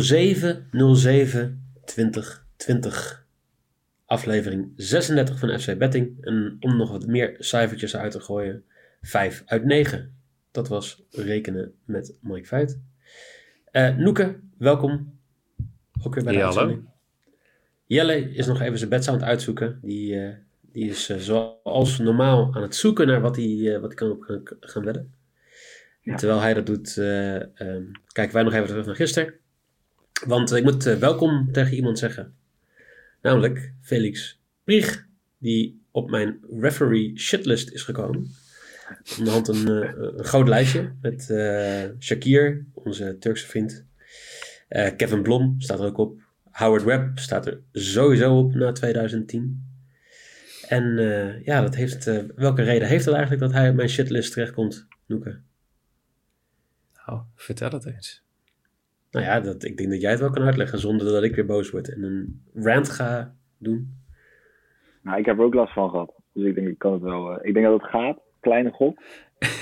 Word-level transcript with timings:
07 0.00 0.68
07 0.96 1.74
2020. 1.84 3.26
Aflevering 4.06 4.72
36 4.76 5.38
van 5.38 5.60
FC 5.60 5.78
Betting. 5.78 6.24
En 6.24 6.56
om 6.60 6.76
nog 6.76 6.90
wat 6.90 7.06
meer 7.06 7.36
cijfertjes 7.38 7.96
uit 7.96 8.12
te 8.12 8.20
gooien, 8.20 8.64
5 9.02 9.42
uit 9.46 9.64
9. 9.64 10.14
Dat 10.50 10.68
was 10.68 11.02
rekenen 11.10 11.74
met 11.84 12.14
Mike 12.20 12.46
Feit. 12.46 12.80
Uh, 13.72 13.96
Noeke, 13.96 14.40
welkom. 14.58 15.18
Ook 16.02 16.14
weer 16.14 16.24
bij 16.24 16.32
de 16.32 16.38
Ja. 16.38 16.78
Jelle 17.86 18.30
is 18.34 18.46
nog 18.46 18.60
even 18.60 18.78
zijn 19.04 19.16
het 19.16 19.24
uitzoeken. 19.24 19.78
Die, 19.82 20.20
eh, 20.20 20.34
die 20.74 20.88
is 20.88 21.08
eh, 21.08 21.18
zoals 21.18 21.98
normaal 21.98 22.54
aan 22.54 22.62
het 22.62 22.76
zoeken 22.76 23.06
naar 23.06 23.20
wat 23.20 23.36
hij, 23.36 23.74
eh, 23.74 23.80
wat 23.80 23.88
hij 23.88 23.94
kan 23.94 24.10
op 24.10 24.22
gaan, 24.22 24.42
gaan 24.60 24.84
wedden. 24.84 25.12
En 26.02 26.16
Terwijl 26.16 26.40
hij 26.40 26.54
dat 26.54 26.66
doet, 26.66 26.96
eh, 26.96 27.34
ehm, 27.36 27.84
kijken 28.12 28.34
wij 28.34 28.42
nog 28.42 28.52
even 28.52 28.66
terug 28.66 28.86
naar 28.86 28.94
gisteren. 28.94 29.34
Want 30.26 30.52
ik 30.52 30.64
moet 30.64 30.82
welkom 30.82 31.52
tegen 31.52 31.76
iemand 31.76 31.98
zeggen. 31.98 32.34
Namelijk 33.22 33.72
Felix 33.80 34.40
Prieg, 34.64 35.06
die 35.38 35.82
op 35.90 36.10
mijn 36.10 36.40
referee 36.60 37.18
shitlist 37.18 37.70
is 37.70 37.82
gekomen. 37.82 38.30
Aan 39.18 39.24
de 39.24 39.30
hand 39.30 39.48
een, 39.48 39.66
een 40.18 40.24
groot 40.24 40.48
lijstje 40.48 40.92
met 41.00 41.22
Shakir, 41.98 42.64
onze 42.72 43.16
Turkse 43.18 43.46
vriend. 43.46 43.84
Kevin 44.96 45.22
Blom 45.22 45.54
staat 45.58 45.80
er 45.80 45.86
ook 45.86 45.98
op. 45.98 46.20
Howard 46.50 46.84
Webb 46.84 47.18
staat 47.18 47.46
er 47.46 47.60
sowieso 47.72 48.38
op 48.38 48.54
na 48.54 48.72
2010. 48.72 49.63
En 50.68 50.98
eh, 50.98 51.44
ja, 51.44 51.60
dat 51.60 51.74
heeft, 51.74 52.06
eh, 52.06 52.18
welke 52.36 52.62
reden 52.62 52.88
heeft 52.88 53.04
het 53.04 53.14
eigenlijk 53.14 53.44
dat 53.44 53.52
hij 53.52 53.68
op 53.68 53.74
mijn 53.74 53.88
shitlist 53.88 54.32
terechtkomt, 54.32 54.86
Noeke? 55.06 55.40
Nou, 57.06 57.20
vertel 57.34 57.70
het 57.70 57.86
eens. 57.86 58.22
Nou 59.10 59.26
ja, 59.26 59.40
dat, 59.40 59.64
ik 59.64 59.76
denk 59.76 59.90
dat 59.90 60.00
jij 60.00 60.10
het 60.10 60.20
wel 60.20 60.30
kan 60.30 60.44
uitleggen 60.44 60.78
zonder 60.78 61.12
dat 61.12 61.22
ik 61.22 61.34
weer 61.34 61.46
boos 61.46 61.70
word 61.70 61.94
en 61.94 62.02
een 62.02 62.42
rant 62.54 62.88
ga 62.88 63.34
doen. 63.58 63.94
Nou, 65.02 65.18
ik 65.18 65.26
heb 65.26 65.38
er 65.38 65.44
ook 65.44 65.54
last 65.54 65.72
van 65.72 65.90
gehad. 65.90 66.14
Dus 66.32 66.44
ik 66.46 66.54
denk, 66.54 66.68
ik 66.68 66.78
kan 66.78 66.92
het 66.92 67.02
wel. 67.02 67.30
eh, 67.30 67.48
ik 67.48 67.54
denk 67.54 67.66
dat 67.66 67.80
het 67.80 67.90
gaat, 67.90 68.18
kleine 68.40 68.70
gok, 68.70 68.98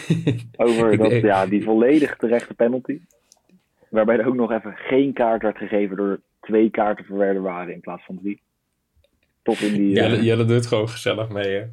over 0.56 0.96
dat, 0.96 1.12
ja, 1.12 1.46
die 1.46 1.62
volledig 1.64 2.16
terechte 2.16 2.54
penalty. 2.54 3.00
Waarbij 3.88 4.18
er 4.18 4.26
ook 4.26 4.34
nog 4.34 4.52
even 4.52 4.76
geen 4.76 5.12
kaart 5.12 5.42
werd 5.42 5.56
gegeven 5.56 5.96
door 5.96 6.20
twee 6.40 6.70
kaarten 6.70 7.04
verwerder 7.04 7.42
waren 7.42 7.74
in 7.74 7.80
plaats 7.80 8.04
van 8.04 8.18
drie. 8.22 8.42
Tot 9.42 9.60
in 9.60 9.72
die. 9.72 9.88
Ja, 9.94 10.02
eh, 10.04 10.10
Jelle, 10.10 10.22
Jelle 10.22 10.44
doet 10.44 10.66
gewoon 10.66 10.88
gezellig 10.88 11.28
mee, 11.28 11.48
hè? 11.54 11.64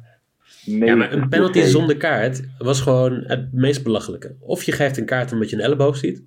Ja, 0.64 0.94
maar 0.96 1.12
een 1.12 1.18
90 1.18 1.28
penalty 1.28 1.60
zonder 1.62 1.96
kaart 1.96 2.42
was 2.58 2.80
gewoon 2.80 3.22
het 3.26 3.52
meest 3.52 3.82
belachelijke. 3.82 4.36
Of 4.40 4.62
je 4.62 4.72
geeft 4.72 4.96
een 4.96 5.04
kaart 5.04 5.32
omdat 5.32 5.50
je 5.50 5.56
een 5.56 5.62
elleboog 5.62 5.96
ziet, 5.96 6.22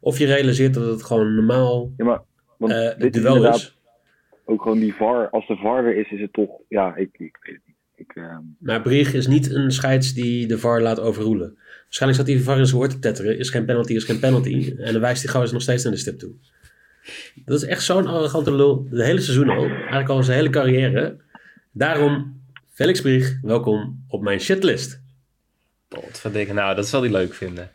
of 0.00 0.18
je 0.18 0.26
realiseert 0.26 0.74
dat 0.74 0.86
het 0.86 1.02
gewoon 1.02 1.34
normaal 1.34 1.92
Ja, 1.96 2.04
maar 2.04 2.20
want 2.58 2.72
eh 2.72 2.98
dit 2.98 3.16
is 3.16 3.22
duel 3.22 3.34
inderdaad 3.34 3.58
is. 3.60 3.78
ook 4.44 4.62
gewoon 4.62 4.78
die 4.78 4.94
VAR. 4.94 5.30
Als 5.30 5.46
de 5.46 5.56
VAR 5.56 5.84
er 5.84 5.96
is, 5.96 6.10
is 6.10 6.20
het 6.20 6.32
toch. 6.32 6.50
Ja, 6.68 6.96
ik, 6.96 7.08
ik 7.18 7.38
weet 7.42 7.54
het 7.54 7.62
niet. 7.66 7.76
Ik, 7.94 8.12
ehm, 8.14 8.40
Maar 8.58 8.82
Brieg 8.82 9.14
is 9.14 9.26
niet 9.26 9.54
een 9.54 9.70
scheids 9.72 10.14
die 10.14 10.46
de 10.46 10.58
VAR 10.58 10.80
laat 10.82 11.00
overroelen. 11.00 11.58
Waarschijnlijk 11.84 12.20
zat 12.20 12.28
hij 12.30 12.38
de 12.38 12.42
VAR 12.44 12.58
in 12.58 12.66
zijn 12.66 12.80
oor 12.80 12.88
te 12.88 12.98
tetteren. 12.98 13.38
Is 13.38 13.50
geen 13.50 13.64
penalty, 13.64 13.92
is 13.92 14.04
geen 14.04 14.20
penalty. 14.20 14.74
En 14.78 14.92
dan 14.92 15.00
wijst 15.00 15.20
die 15.22 15.30
gozer 15.30 15.52
nog 15.52 15.62
steeds 15.62 15.82
naar 15.82 15.92
de 15.92 15.98
stip 15.98 16.18
toe. 16.18 16.32
Dat 17.44 17.56
is 17.62 17.68
echt 17.68 17.82
zo'n 17.82 18.06
arrogante 18.06 18.54
lul. 18.54 18.86
De 18.90 19.04
hele 19.04 19.20
seizoen 19.20 19.48
al. 19.48 19.64
Eigenlijk 19.68 20.08
al 20.08 20.22
zijn 20.22 20.36
hele 20.36 20.50
carrière. 20.50 21.16
Daarom, 21.72 22.42
Felix 22.72 23.00
Brieg, 23.00 23.38
welkom 23.42 24.04
op 24.08 24.22
mijn 24.22 24.40
shitlist. 24.40 25.02
Potverdikke, 25.88 26.52
nou, 26.52 26.74
dat 26.74 26.86
zal 26.86 27.00
hij 27.02 27.10
leuk 27.10 27.34
vinden. 27.34 27.70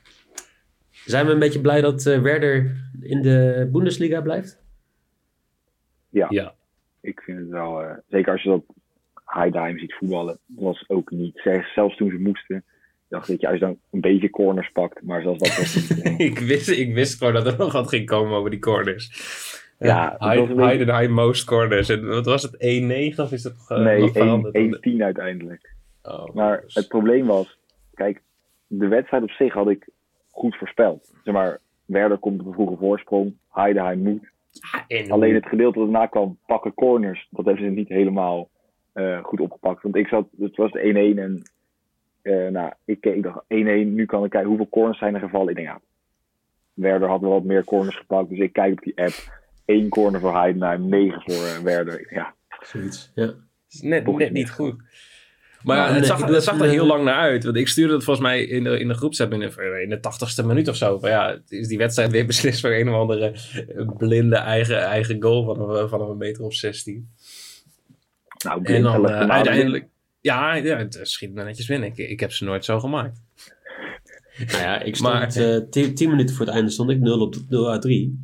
Zijn 1.05 1.25
we 1.25 1.31
een 1.31 1.39
beetje 1.39 1.61
blij 1.61 1.81
dat 1.81 2.05
eh, 2.05 2.21
Werder 2.21 2.75
in 3.01 3.21
de 3.21 3.69
Bundesliga 3.71 4.21
blijft? 4.21 4.61
ja, 6.09 6.27
Ja. 6.29 6.53
ik 7.01 7.21
vind 7.21 7.39
het 7.39 7.49
wel. 7.49 7.81
eh, 7.83 7.97
zeker 8.09 8.31
als 8.31 8.43
je 8.43 8.49
dat 8.49 8.63
Heidheim 9.25 9.79
ziet 9.79 9.93
voetballen. 9.93 10.39
was 10.45 10.83
ook 10.89 11.11
niet. 11.11 11.41
Zelfs 11.75 11.97
toen 11.97 12.09
ze 12.09 12.17
moesten. 12.17 12.63
Dacht 13.13 13.41
ja, 13.41 13.49
als 13.49 13.59
je 13.59 13.65
dan 13.65 13.77
een 13.91 14.01
beetje 14.01 14.29
corners 14.29 14.69
pakt. 14.71 15.01
Maar 15.03 15.21
zelfs 15.21 15.39
dat 15.39 15.57
was 15.57 15.75
niet. 15.89 16.03
nee. 16.03 16.27
ik, 16.29 16.39
wist, 16.39 16.69
ik 16.69 16.93
wist 16.93 17.17
gewoon 17.17 17.33
dat 17.33 17.45
er 17.47 17.57
nog 17.57 17.71
wat 17.73 17.89
ging 17.89 18.05
komen 18.05 18.37
over 18.37 18.49
die 18.49 18.59
corners. 18.59 19.11
Ja, 19.79 20.11
het 20.11 20.19
was 20.19 20.35
een 20.37 20.47
beetje- 20.47 20.63
Heidenheim 20.63 21.11
most 21.11 21.45
corners. 21.45 21.89
En 21.89 22.07
wat 22.07 22.25
was 22.25 22.41
het, 22.43 22.53
1-9 23.13 23.19
of 23.19 23.31
is 23.31 23.41
dat 23.41 23.53
nog, 23.53 23.69
eh, 23.71 23.83
Nee, 23.85 23.99
nog 23.99 24.11
veranderd? 24.11 24.55
1 24.55 24.77
1-10 24.81 25.03
uiteindelijk. 25.03 25.73
Oh, 26.03 26.33
Maar 26.33 26.61
dus- 26.61 26.73
het 26.75 26.87
probleem 26.87 27.25
was, 27.25 27.57
kijk, 27.93 28.21
de 28.67 28.87
wedstrijd 28.87 29.23
op 29.23 29.29
zich 29.31 29.53
had 29.53 29.69
ik 29.69 29.89
goed 30.31 30.55
voorspeld. 30.57 31.11
Zeg 31.23 31.33
maar, 31.33 31.59
Werder 31.85 32.17
komt 32.17 32.39
op 32.41 32.45
een 32.47 32.53
vroege 32.53 32.77
voorsprong, 32.79 33.33
Heidenheim 33.51 33.99
moet. 33.99 34.31
en- 34.87 35.11
Alleen 35.11 35.33
het 35.33 35.45
gedeelte 35.45 35.79
dat 35.79 35.91
daarna 35.91 36.07
kwam, 36.07 36.37
pakken 36.45 36.73
corners, 36.73 37.27
dat 37.29 37.45
hebben 37.45 37.63
ze 37.63 37.69
niet 37.69 37.89
helemaal 37.89 38.49
eh, 38.93 39.23
goed 39.23 39.39
opgepakt. 39.39 39.83
Want 39.83 39.95
ik 39.95 40.07
zat, 40.07 40.27
het 40.39 40.55
was 40.55 40.71
de 40.71 40.79
1-1 40.83 41.19
en 41.19 41.41
eh, 42.23 42.47
nou, 42.47 42.71
ik, 42.85 43.23
dacht 43.23 43.43
1-1, 43.43 43.47
nu 43.47 44.05
kan 44.05 44.23
ik 44.23 44.29
kijken 44.29 44.49
hoeveel 44.49 44.69
corners 44.69 44.97
zijn 44.97 45.13
er 45.13 45.19
gevallen. 45.19 45.49
Ik 45.49 45.55
denk 45.55 45.67
ja, 45.67 45.81
Werder 46.73 47.09
had 47.09 47.21
wel 47.21 47.29
wat 47.29 47.43
meer 47.43 47.63
corners 47.63 47.97
gepakt, 47.97 48.29
dus 48.29 48.39
ik 48.39 48.53
kijk 48.53 48.71
op 48.71 48.83
die 48.83 48.97
app. 48.97 49.41
1 49.65 49.89
corner 49.89 50.19
voor 50.19 50.35
Heidenheim, 50.35 50.89
9 50.89 51.21
voor 51.21 51.45
eh, 51.45 51.57
Werder. 51.57 52.13
Ja, 52.13 52.33
Zoiets, 52.59 53.11
ja. 53.15 53.33
is 53.69 53.81
net, 53.81 54.31
niet. 54.31 54.51
goed. 54.51 54.75
Maar 55.63 55.77
Nou, 55.77 55.89
ja, 55.89 55.95
het 55.95 56.05
zag, 56.05 56.19
ik 56.19 56.27
het 56.27 56.43
zag 56.43 56.59
er 56.59 56.69
heel 56.69 56.85
lang 56.85 57.03
naar 57.03 57.15
uit. 57.15 57.43
Want 57.43 57.55
ik 57.55 57.67
stuurde 57.67 57.93
het 57.93 58.03
volgens 58.03 58.25
mij 58.25 58.43
in 58.43 58.63
de, 58.63 58.79
in 58.79 58.87
de 58.87 58.93
groepsapp 58.93 59.33
in 59.33 59.39
de, 59.39 59.81
in 59.81 59.89
de 59.89 59.97
80ste 59.97 60.45
minuut 60.45 60.67
of 60.67 60.75
zo. 60.75 60.99
Van 60.99 61.09
ja, 61.09 61.39
is 61.47 61.67
die 61.67 61.77
wedstrijd 61.77 62.11
weer 62.11 62.25
beslist 62.25 62.61
voor 62.61 62.71
een 62.71 62.89
of 62.89 62.95
andere 62.95 63.35
eh, 63.75 63.87
blinde 63.97 64.35
eigen, 64.35 64.81
eigen 64.81 65.21
goal 65.21 65.45
van 65.45 65.69
een, 65.69 65.89
van 65.89 66.01
een 66.01 66.17
meter 66.17 66.43
of 66.43 66.53
16. 66.53 67.09
nou, 68.45 68.63
En 68.63 68.81
dan 68.81 69.01
naam 69.01 69.31
uiteindelijk... 69.31 69.91
Ja, 70.23 70.53
ja, 70.53 70.77
het 70.77 70.99
schiet 71.01 71.33
me 71.33 71.43
netjes 71.43 71.65
binnen. 71.65 71.89
Ik, 71.89 71.97
ik 71.97 72.19
heb 72.19 72.31
ze 72.31 72.43
nooit 72.43 72.65
zo 72.65 72.79
gemaakt. 72.79 73.21
Nou 74.37 74.57
ja, 74.61 74.79
ik 74.81 74.95
stond 74.95 75.13
Maar- 75.13 75.35
eh, 75.35 75.57
tien, 75.69 75.95
tien 75.95 76.09
minuten 76.09 76.35
voor 76.35 76.45
het 76.45 76.55
einde 76.55 76.71
stond 76.71 76.89
ik 76.89 76.99
0 76.99 77.19
op 77.21 77.35
0 77.49 77.71
uit 77.71 77.81
3. 77.81 78.23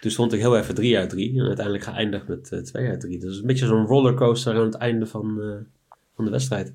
Toen 0.00 0.10
stond 0.10 0.32
ik 0.32 0.40
heel 0.40 0.56
even 0.58 0.74
3 0.74 0.98
uit 0.98 1.10
3 1.10 1.38
en 1.40 1.46
uiteindelijk 1.46 1.84
geëindigd 1.84 2.28
met 2.28 2.52
eh 2.52 2.58
2 2.60 2.88
uit 2.88 3.00
3. 3.00 3.18
Dus 3.18 3.38
een 3.38 3.46
beetje 3.46 3.66
zo'n 3.66 3.86
rollercoaster 3.86 4.54
aan 4.54 4.64
het 4.64 4.74
einde 4.74 5.06
van, 5.06 5.40
eh, 5.42 5.48
van 6.16 6.24
de 6.24 6.30
wedstrijd. 6.30 6.74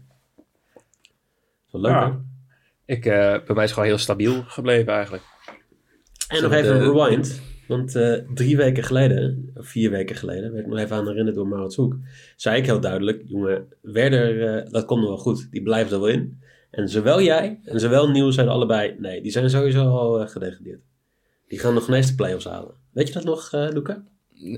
Wel 1.71 1.81
leuk 1.81 1.91
Ja. 1.91 2.19
Ik, 2.85 3.05
eh, 3.05 3.13
bij 3.45 3.55
mij 3.55 3.63
is 3.63 3.71
gewoon 3.71 3.87
heel 3.87 3.97
stabiel 3.97 4.43
gebleven 4.43 4.93
eigenlijk. 4.93 5.23
En 6.27 6.41
nog 6.41 6.51
even 6.53 6.75
een 6.75 6.93
rewind. 6.93 7.41
Want 7.69 7.95
eh, 7.95 8.13
drie 8.33 8.57
weken 8.57 8.83
geleden, 8.83 9.51
of 9.55 9.67
vier 9.67 9.91
weken 9.91 10.15
geleden, 10.15 10.51
werd 10.51 10.65
ik 10.65 10.71
nog 10.71 10.79
even 10.79 10.95
aan 10.95 11.07
herinnerd 11.07 11.35
door 11.35 11.47
Maurits 11.47 11.75
Hoek. 11.75 11.95
Zei 12.35 12.57
ik 12.57 12.65
heel 12.65 12.79
duidelijk, 12.79 13.21
jongen, 13.25 13.67
Werder, 13.81 14.47
eh, 14.47 14.71
dat 14.71 14.85
komt 14.85 14.99
nog 15.01 15.09
wel 15.09 15.17
goed. 15.17 15.51
Die 15.51 15.61
blijft 15.61 15.91
er 15.91 15.99
wel 15.99 16.09
in. 16.09 16.41
En 16.71 16.89
zowel 16.89 17.21
jij 17.21 17.59
en 17.63 17.79
zowel 17.79 18.09
Nieuw 18.09 18.31
zeiden 18.31 18.55
allebei, 18.55 18.95
nee, 18.99 19.21
die 19.21 19.31
zijn 19.31 19.49
sowieso 19.49 19.87
al 19.87 20.21
eh, 20.21 20.27
gedegradeerd. 20.27 20.81
Die 21.47 21.59
gaan 21.59 21.73
nog 21.73 21.87
ineens 21.87 22.07
de 22.07 22.15
play-offs 22.15 22.45
halen. 22.45 22.73
Weet 22.91 23.07
je 23.07 23.13
dat 23.13 23.23
nog, 23.23 23.51
Luca? 23.51 24.03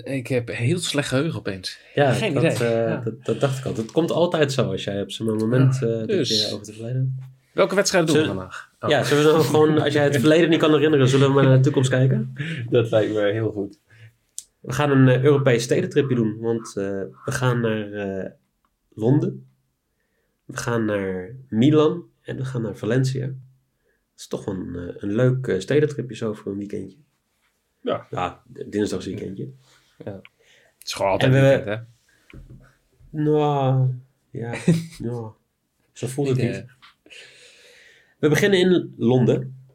Ik 0.03 0.27
heb 0.27 0.47
heel 0.47 0.80
slecht 0.80 1.07
geheugen 1.07 1.39
opeens. 1.39 1.80
Ja, 1.95 2.12
Geen 2.12 2.33
dat, 2.33 2.44
idee, 2.44 2.69
ja. 2.69 3.01
dat, 3.03 3.25
dat 3.25 3.39
dacht 3.39 3.59
ik 3.59 3.65
al. 3.65 3.75
Het 3.75 3.91
komt 3.91 4.12
altijd 4.12 4.51
zo 4.51 4.71
als 4.71 4.83
jij 4.83 5.01
op 5.01 5.12
zo'n 5.12 5.38
moment 5.38 5.80
Ja, 5.80 5.88
dat 5.88 6.07
dus. 6.07 6.47
je 6.47 6.53
over 6.53 6.65
te 6.65 6.74
verleden. 6.74 7.19
Welke 7.53 7.75
wedstrijd 7.75 8.07
doen 8.07 8.18
we 8.18 8.25
vandaag? 8.25 8.70
Oh, 8.81 8.89
Ja, 8.89 9.04
zullen 9.04 9.24
we 9.25 9.31
dan 9.31 9.42
gewoon, 9.44 9.80
als 9.81 9.94
jij 9.94 10.04
het 10.04 10.18
verleden 10.25 10.50
niet 10.50 10.60
kan 10.60 10.72
herinneren, 10.74 11.07
zullen 11.07 11.28
we 11.28 11.33
maar 11.33 11.44
naar 11.44 11.57
de 11.57 11.63
toekomst 11.63 11.89
kijken? 11.89 12.33
Dat 12.69 12.92
lijkt 12.92 13.13
me 13.13 13.31
heel 13.31 13.51
goed. 13.51 13.80
We 14.60 14.74
gaan 14.74 14.92
een 14.92 15.07
eh, 15.07 15.24
Europees 15.24 15.63
stedentripje 15.63 16.16
doen, 16.16 16.38
want 16.39 16.68
eh, 16.78 16.83
we 17.25 17.31
gaan 17.31 17.60
naar 17.62 17.92
eh, 17.92 18.30
Londen, 18.94 19.48
we 20.45 20.57
gaan 20.57 20.86
naar 20.86 21.36
Milan 21.50 22.04
en 22.22 22.38
we 22.38 22.45
gaan 22.45 22.62
naar 22.62 22.75
Valencia. 22.75 23.25
Dat 23.25 23.36
is 24.18 24.28
toch 24.28 24.45
wel 24.45 24.56
een, 24.56 24.94
een 25.04 25.12
leuk 25.16 25.56
stedentripje 25.57 26.16
zo 26.16 26.34
voor 26.34 26.51
een 26.51 26.57
weekendje. 26.57 26.98
Ja. 27.81 28.07
Ja, 28.10 28.42
dinsdags 28.45 29.06
weekendje. 29.06 29.50
Het 30.04 30.22
is 30.84 30.94
gewoon 30.94 31.12
altijd 31.12 31.34
En 31.34 31.42
we- 31.42 31.48
weekend, 31.48 31.66
hè? 31.66 31.86
Nou, 33.10 33.88
ja, 34.31 34.54
ja. 34.98 35.34
Zo 35.94 36.07
voelt 36.07 36.27
het 36.27 36.38
niet. 36.38 36.66
We 38.21 38.29
beginnen 38.29 38.59
in 38.59 38.94
Londen. 38.97 39.65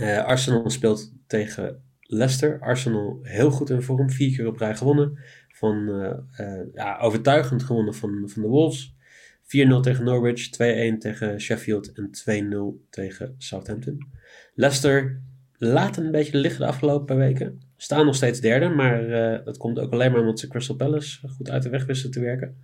Eh, 0.00 0.24
Arsenal 0.24 0.70
speelt 0.70 1.12
tegen 1.26 1.82
Leicester. 2.00 2.60
Arsenal 2.60 3.18
heel 3.22 3.50
goed 3.50 3.70
in 3.70 3.82
vorm. 3.82 4.10
Vier 4.10 4.36
keer 4.36 4.46
op 4.46 4.56
rij 4.56 4.76
gewonnen. 4.76 5.18
Van, 5.48 5.88
eh, 5.88 6.56
eh, 6.60 6.66
ja, 6.72 6.98
overtuigend 6.98 7.62
gewonnen 7.62 7.94
van, 7.94 8.28
van 8.28 8.42
de 8.42 8.48
Wolves. 8.48 8.94
4-0 9.42 9.80
tegen 9.80 10.04
Norwich. 10.04 10.50
2-1 10.50 10.98
tegen 10.98 11.40
Sheffield. 11.40 11.92
En 11.92 12.10
2-0 12.10 12.86
tegen 12.90 13.34
Southampton. 13.38 14.06
Leicester 14.54 15.22
laat 15.56 15.96
een 15.96 16.10
beetje 16.10 16.38
liggen 16.38 16.60
de 16.60 16.66
afgelopen 16.66 17.16
weken. 17.16 17.60
Staan 17.82 18.06
nog 18.06 18.14
steeds 18.14 18.40
derde. 18.40 18.68
Maar 18.68 19.08
eh, 19.08 19.44
dat 19.44 19.56
komt 19.56 19.78
ook 19.78 19.92
alleen 19.92 20.12
maar 20.12 20.20
omdat 20.20 20.38
ze 20.38 20.48
Crystal 20.48 20.76
Palace 20.76 21.28
goed 21.28 21.50
uit 21.50 21.62
de 21.62 21.68
weg 21.68 21.84
wisten 21.84 22.10
te 22.10 22.20
werken. 22.20 22.56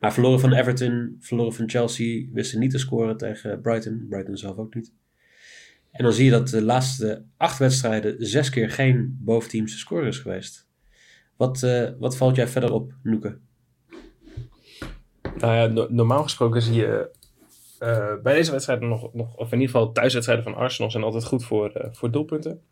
Maar 0.00 0.12
verloren 0.12 0.40
van 0.40 0.52
Everton. 0.52 1.16
Verloren 1.20 1.54
van 1.54 1.68
Chelsea. 1.68 2.26
Wisten 2.32 2.60
niet 2.60 2.70
te 2.70 2.78
scoren 2.78 3.16
tegen 3.16 3.60
Brighton. 3.60 4.06
Brighton 4.08 4.36
zelf 4.36 4.56
ook 4.56 4.74
niet. 4.74 4.92
En 5.90 6.04
dan 6.04 6.12
zie 6.12 6.24
je 6.24 6.30
dat 6.30 6.48
de 6.48 6.62
laatste 6.62 7.24
acht 7.36 7.58
wedstrijden 7.58 8.26
zes 8.26 8.50
keer 8.50 8.70
geen 8.70 9.18
boventeamse 9.20 9.78
score 9.78 10.06
is 10.06 10.18
geweest. 10.18 10.66
Wat, 11.36 11.62
eh, 11.62 11.90
wat 11.98 12.16
valt 12.16 12.36
jij 12.36 12.48
verder 12.48 12.72
op, 12.72 12.92
Noeke? 13.02 13.38
Nou 15.38 15.92
normaal 15.92 16.22
gesproken 16.22 16.62
zie 16.62 16.74
je 16.74 17.10
eh, 17.78 18.14
bij 18.22 18.34
deze 18.34 18.50
wedstrijden 18.50 18.88
nog, 18.88 19.14
nog, 19.14 19.36
of 19.36 19.52
in 19.52 19.60
ieder 19.60 19.74
geval 19.74 19.92
thuiswedstrijden 19.92 20.44
van 20.44 20.54
Arsenal 20.54 20.90
zijn 20.90 21.04
altijd 21.04 21.24
goed 21.24 21.44
voor, 21.44 21.88
voor 21.92 22.10
doelpunten. 22.10 22.62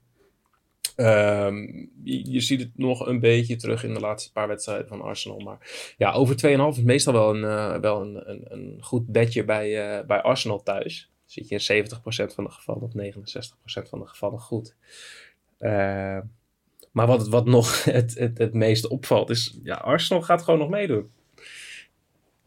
Ehm, 0.96 1.56
je, 2.02 2.30
je 2.32 2.40
ziet 2.40 2.60
het 2.60 2.70
nog 2.78 3.06
een 3.06 3.20
beetje 3.20 3.56
terug 3.56 3.84
in 3.84 3.94
de 3.94 4.00
laatste 4.00 4.32
paar 4.32 4.48
wedstrijden 4.48 4.88
van 4.88 5.00
Arsenal. 5.02 5.38
Maar 5.40 5.94
ja, 5.98 6.12
over 6.12 6.36
2,5 6.36 6.78
is 6.78 6.82
meestal 6.84 7.12
wel 7.12 7.34
een, 7.34 7.44
eh, 7.44 7.80
wel 7.80 8.00
een, 8.02 8.30
een, 8.30 8.42
een 8.48 8.76
goed 8.80 9.06
bedje 9.06 9.44
bij, 9.44 9.98
eh, 9.98 10.06
bij 10.06 10.20
Arsenal 10.22 10.62
thuis. 10.62 11.10
Zit 11.24 11.48
je 11.48 11.54
in 11.54 11.60
70% 11.60 12.34
van 12.34 12.44
de 12.44 12.50
gevallen 12.50 12.82
of 12.82 12.92
69% 12.94 13.88
van 13.88 13.98
de 13.98 14.06
gevallen 14.06 14.38
goed. 14.40 14.76
Eh, 15.58 16.18
maar 16.92 17.06
wat, 17.06 17.28
wat 17.28 17.46
nog 17.46 17.84
het, 17.84 18.18
het, 18.18 18.38
het 18.38 18.54
meest 18.54 18.86
opvalt 18.88 19.30
is, 19.30 19.58
ja, 19.62 19.74
Arsenal 19.74 20.22
gaat 20.22 20.42
gewoon 20.42 20.60
nog 20.60 20.68
meedoen. 20.68 21.10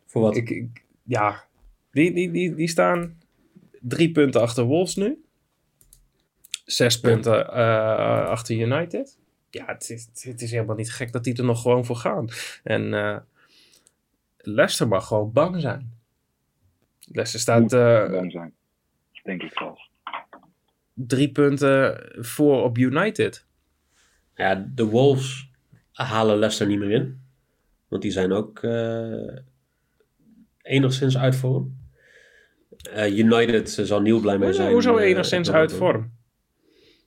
Voor 0.06 0.22
wat? 0.22 0.36
Ik, 0.36 0.50
ik- 0.50 0.84
ja, 1.04 1.44
die, 1.92 2.14
die, 2.14 2.32
die, 2.32 2.56
die 2.56 2.68
staan 2.68 3.18
drie 3.82 4.12
punten 4.12 4.42
achter 4.42 4.64
Wolves 4.64 4.96
nu. 4.96 5.25
Zes 6.66 7.00
punten 7.00 7.48
eh, 7.54 8.28
achter 8.28 8.56
United. 8.56 9.18
Ja, 9.50 9.66
het 9.66 9.90
is, 9.90 10.08
het 10.24 10.42
is 10.42 10.52
helemaal 10.52 10.76
niet 10.76 10.92
gek 10.92 11.12
dat 11.12 11.24
die 11.24 11.38
er 11.38 11.44
nog 11.44 11.62
gewoon 11.62 11.86
voor 11.86 11.96
gaan. 11.96 12.28
En 12.64 12.94
eh, 12.94 13.18
Leicester 14.38 14.88
mag 14.88 15.08
gewoon 15.08 15.32
bang 15.32 15.62
zijn. 15.62 15.94
Leicester 17.00 17.40
staat 17.40 17.74
eh, 17.74 18.12
bang 18.12 18.32
zijn. 18.32 18.54
Denk 19.24 19.44
ik 19.44 19.52
zelfs. 19.54 19.90
drie 20.94 21.32
punten 21.32 22.10
voor 22.26 22.64
op 22.64 22.78
United. 22.78 23.46
Ja, 24.36 24.68
de 24.76 24.86
Wolves 24.86 25.50
halen 25.92 26.38
Leicester 26.38 26.68
niet 26.68 26.80
meer 26.80 26.92
in. 26.92 27.22
Want 27.88 28.02
die 28.02 28.12
zijn 28.12 28.32
ook 28.32 28.60
eh, 28.64 29.38
enigszins 30.62 31.18
uit 31.18 31.36
vorm. 31.36 31.78
Eh, 32.94 33.18
United 33.18 33.70
zal 33.70 34.02
nieuw 34.02 34.20
blij 34.20 34.38
mee 34.38 34.54
zijn. 34.54 34.72
Hoezo 34.72 34.98
enigszins 34.98 35.52
uit 35.52 35.74
vorm? 35.74 36.12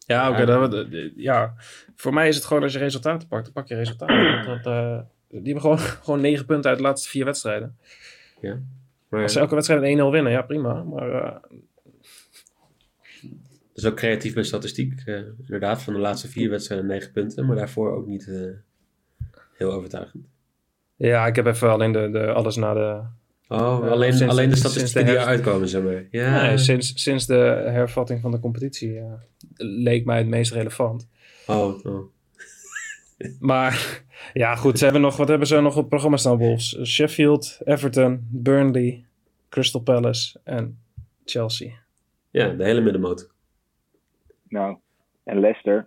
Ja, 0.08 0.28
oké. 0.30 0.38
Ja. 0.38 0.44
dat- 0.46 0.70
dat- 0.70 0.86
ja, 1.16 1.54
voor 1.96 2.14
mij 2.14 2.28
is 2.28 2.36
het 2.36 2.44
gewoon 2.44 2.62
als 2.62 2.72
je 2.72 2.78
resultaten 2.78 3.28
pakt, 3.28 3.44
dan 3.44 3.52
pak 3.52 3.68
je 3.68 3.74
resultaten. 3.74 4.44
Dat, 4.54 4.66
eh, 4.66 4.98
die 5.28 5.42
hebben 5.42 5.60
gewoon, 5.60 5.78
gewoon 6.04 6.20
negen 6.20 6.46
punten 6.46 6.70
uit 6.70 6.78
de 6.78 6.84
laatste 6.84 7.08
vier 7.08 7.24
wedstrijden. 7.24 7.76
Maar 9.08 9.22
Als 9.22 9.32
ze 9.32 9.38
elke 9.40 9.54
wedstrijd 9.54 9.82
1-0 9.98 10.10
winnen, 10.10 10.32
ja 10.32 10.42
prima. 10.42 10.82
Maar 10.82 11.10
eh, 11.12 11.36
dat 13.22 13.74
is 13.74 13.84
ook 13.84 13.96
creatief 13.96 14.34
met 14.34 14.46
statistiek. 14.46 15.02
eh, 15.04 15.20
inderdaad, 15.40 15.82
van 15.82 15.92
de 15.92 15.98
laatste 15.98 16.28
vier 16.28 16.50
wedstrijden 16.50 16.86
negen 16.86 17.12
punten. 17.12 17.46
Maar 17.46 17.56
daarvoor 17.56 17.92
ook 17.96 18.06
niet 18.06 18.28
eh, 18.28 18.50
heel 19.56 19.72
overtuigend. 19.72 20.26
ja, 20.96 21.26
ik 21.26 21.36
heb 21.36 21.46
even 21.46 21.70
alleen 21.70 21.92
de, 21.92 22.10
de, 22.10 22.32
alles 22.32 22.56
na 22.56 22.74
de... 22.74 23.02
Oh, 23.48 23.78
Ja, 23.82 23.88
alleen, 23.90 24.12
sinds- 24.12 24.32
alleen 24.32 24.48
de 24.50 24.56
sinds 24.56 24.70
statistieken 24.72 25.10
de 25.12 25.16
die 25.18 25.20
eruit 25.26 25.40
komen, 25.40 25.68
zeg 25.68 25.82
maar. 25.82 26.04
Ja, 26.10 26.46
Nee, 26.46 26.58
sinds, 26.58 27.02
sinds 27.02 27.26
de 27.26 27.34
hervatting 27.66 28.20
van 28.20 28.30
de 28.30 28.40
competitie 28.40 28.92
ja, 28.92 29.18
leek 29.56 30.04
mij 30.04 30.18
het 30.18 30.26
meest 30.26 30.52
relevant. 30.52 31.08
oh, 31.46 31.84
oh. 31.86 32.00
Maar 33.40 34.02
ja, 34.32 34.54
goed. 34.54 34.78
Ze 34.78 34.84
hebben 34.84 35.02
nog, 35.02 35.16
wat 35.16 35.28
hebben 35.28 35.46
ze 35.46 35.60
nog 35.60 35.72
op 35.74 35.80
het 35.80 35.88
programma 35.88 36.16
staan, 36.16 36.38
Wolves? 36.38 36.78
Sheffield, 36.84 37.58
Everton, 37.64 38.26
Burnley, 38.30 39.04
Crystal 39.48 39.80
Palace 39.80 40.40
en 40.44 40.78
Chelsea. 41.24 41.70
Ja, 42.30 42.48
de 42.48 42.64
hele 42.64 42.80
middenmoot. 42.80 43.30
Nou, 44.48 44.76
en 45.24 45.40
Leicester. 45.40 45.86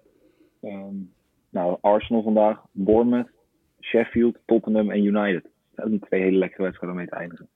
ehm, 0.62 0.94
nou, 1.50 1.78
Arsenal 1.82 2.24
vandaag, 2.24 2.60
Bournemouth, 2.72 3.30
Sheffield, 3.82 4.38
Tottenham 4.46 4.92
en 4.92 5.04
United. 5.04 5.46
Dat 5.76 5.88
zijn 5.88 6.00
twee 6.00 6.22
hele 6.22 6.38
lekkere 6.38 6.64
wedstrijden 6.64 6.90
om 6.98 7.04
mee 7.04 7.12
te 7.12 7.16
eindigen. 7.20 7.48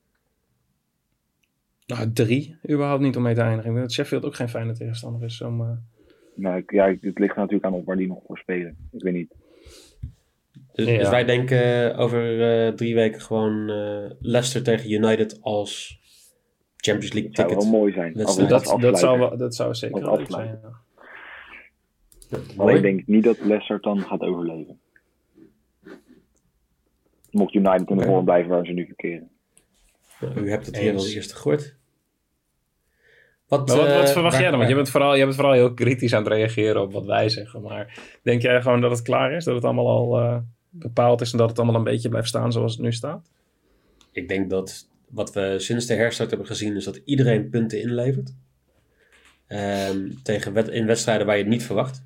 Nou, 1.86 2.12
drie 2.14 2.58
überhaupt 2.70 3.02
niet 3.02 3.16
om 3.18 3.24
mee 3.24 3.34
te 3.36 3.42
eindigen. 3.42 3.66
Ik 3.70 3.76
denk 3.76 3.86
dat 3.88 3.96
Sheffield 3.96 4.26
ook 4.26 4.36
geen 4.36 4.50
fijne 4.50 4.74
tegenstander 4.74 5.24
is. 5.24 5.42
Om, 5.42 5.62
eh, 5.62 5.70
Nou, 6.36 6.58
ik- 6.58 6.72
ja, 6.72 6.88
het 7.02 7.20
ligt 7.20 7.36
natuurlijk 7.36 7.66
aan 7.66 7.74
op 7.74 7.86
waar 7.86 7.98
die 7.98 8.08
nog 8.08 8.22
voor 8.28 8.38
spelen. 8.38 8.78
Ik 8.92 9.02
weet 9.04 9.14
niet. 9.14 9.34
Dus, 10.74 10.88
Ja. 10.88 10.98
dus 10.98 11.10
wij 11.10 11.24
denken 11.26 11.92
eh, 11.94 12.00
over 12.00 12.42
eh, 12.68 12.74
drie 12.74 12.96
weken 12.96 13.22
gewoon 13.22 13.70
eh, 13.70 14.12
Leicester 14.20 14.64
tegen 14.64 14.92
United 14.92 15.42
als 15.42 16.00
Champions 16.76 17.14
League 17.14 17.30
Het 17.32 17.36
zou 17.40 17.48
ticket. 17.50 17.64
wel 17.64 17.80
mooi 17.80 17.94
zijn. 17.94 18.14
Dat- 18.14 18.46
dat, 18.50 18.82
dat, 18.82 19.00
zou, 19.00 19.38
dat 19.38 19.56
zou 19.56 19.74
zeker 19.76 20.02
wel 20.02 20.18
leuk 20.18 20.32
zijn. 20.32 20.42
afsluiter. 20.42 20.70
ja. 22.30 22.38
Alleen 22.64 22.82
denk 22.82 23.00
ik 23.00 23.08
niet 23.08 23.24
dat 23.24 23.40
Leicester 23.40 23.82
dan 23.82 24.02
gaat 24.02 24.22
overleven. 24.22 24.80
Mocht 27.36 27.54
United 27.54 27.90
in 27.90 27.98
de 27.98 28.04
vorm 28.04 28.26
blijven 28.26 28.52
waar 28.52 28.66
ze 28.66 28.72
nu 28.72 28.86
verkeren. 28.86 29.30
Nou, 30.20 30.40
u 30.40 30.50
hebt 30.50 30.66
het 30.66 30.78
hier 30.78 30.92
Eens. 30.92 31.04
als 31.04 31.14
eerste 31.14 31.36
gehoord. 31.36 31.76
Wat, 33.48 33.70
wat, 33.70 33.78
wat 33.78 33.88
eh, 33.88 34.06
verwacht 34.06 34.34
waar- 34.34 34.42
jij 34.42 34.50
dan? 34.50 34.58
Want 34.58 34.70
je 34.70 34.76
bent, 34.76 34.90
vooral, 34.90 35.16
je 35.16 35.24
bent 35.24 35.36
vooral 35.36 35.54
heel 35.54 35.74
kritisch 35.74 36.14
aan 36.14 36.24
het 36.24 36.34
reageren 36.34 36.82
op 36.82 36.94
wat 36.94 37.06
wij 37.06 37.30
zeggen. 37.30 37.62
Maar 37.62 38.00
denk 38.22 38.42
jij 38.42 38.62
gewoon 38.62 38.82
dat 38.82 38.92
het 38.92 39.02
klaar 39.02 39.32
is? 39.34 39.44
Dat 39.44 39.56
het 39.56 39.64
allemaal 39.64 39.88
al 39.88 40.20
eh, 40.20 40.38
bepaald 40.70 41.22
is 41.22 41.32
en 41.32 41.38
dat 41.38 41.50
het 41.50 41.58
allemaal 41.58 41.76
een 41.76 41.84
beetje 41.84 42.10
blijft 42.10 42.28
staan 42.28 42.52
zoals 42.52 42.72
het 42.72 42.82
nu 42.82 42.94
staat? 42.94 43.30
Ik 44.12 44.28
denk 44.28 44.50
dat 44.50 44.90
wat 45.10 45.34
we 45.34 45.56
sinds 45.60 45.86
de 45.86 45.94
herstart 45.94 46.30
hebben 46.30 46.48
gezien 46.48 46.76
is 46.76 46.84
dat 46.84 47.02
iedereen 47.06 47.50
punten 47.50 47.82
inlevert. 47.82 48.36
Ehm, 49.48 50.10
tegen 50.24 50.72
in 50.72 50.86
wedstrijden 50.86 51.26
waar 51.26 51.36
je 51.36 51.42
het 51.42 51.52
niet 51.52 51.64
verwacht. 51.64 52.04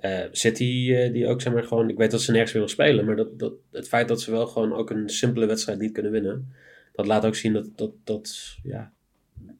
Eh, 0.00 0.24
City, 0.30 0.94
eh, 0.94 1.12
die 1.12 1.26
ook 1.26 1.40
zeg 1.40 1.52
maar 1.52 1.64
gewoon, 1.64 1.88
ik 1.88 1.96
weet 1.96 2.10
dat 2.10 2.22
ze 2.22 2.30
nergens 2.30 2.52
meer 2.52 2.62
nog 2.62 2.70
spelen, 2.70 3.04
maar 3.04 3.16
dat, 3.16 3.38
dat, 3.38 3.52
het 3.70 3.88
feit 3.88 4.08
dat 4.08 4.20
ze 4.20 4.30
wel 4.30 4.46
gewoon 4.46 4.72
ook 4.72 4.90
een 4.90 5.08
simpele 5.08 5.46
wedstrijd 5.46 5.78
niet 5.78 5.92
kunnen 5.92 6.12
winnen, 6.12 6.52
dat 6.92 7.06
laat 7.06 7.26
ook 7.26 7.34
zien 7.34 7.52
dat, 7.52 7.68
dat, 7.74 7.90
dat 8.04 8.56
ja, 8.62 8.92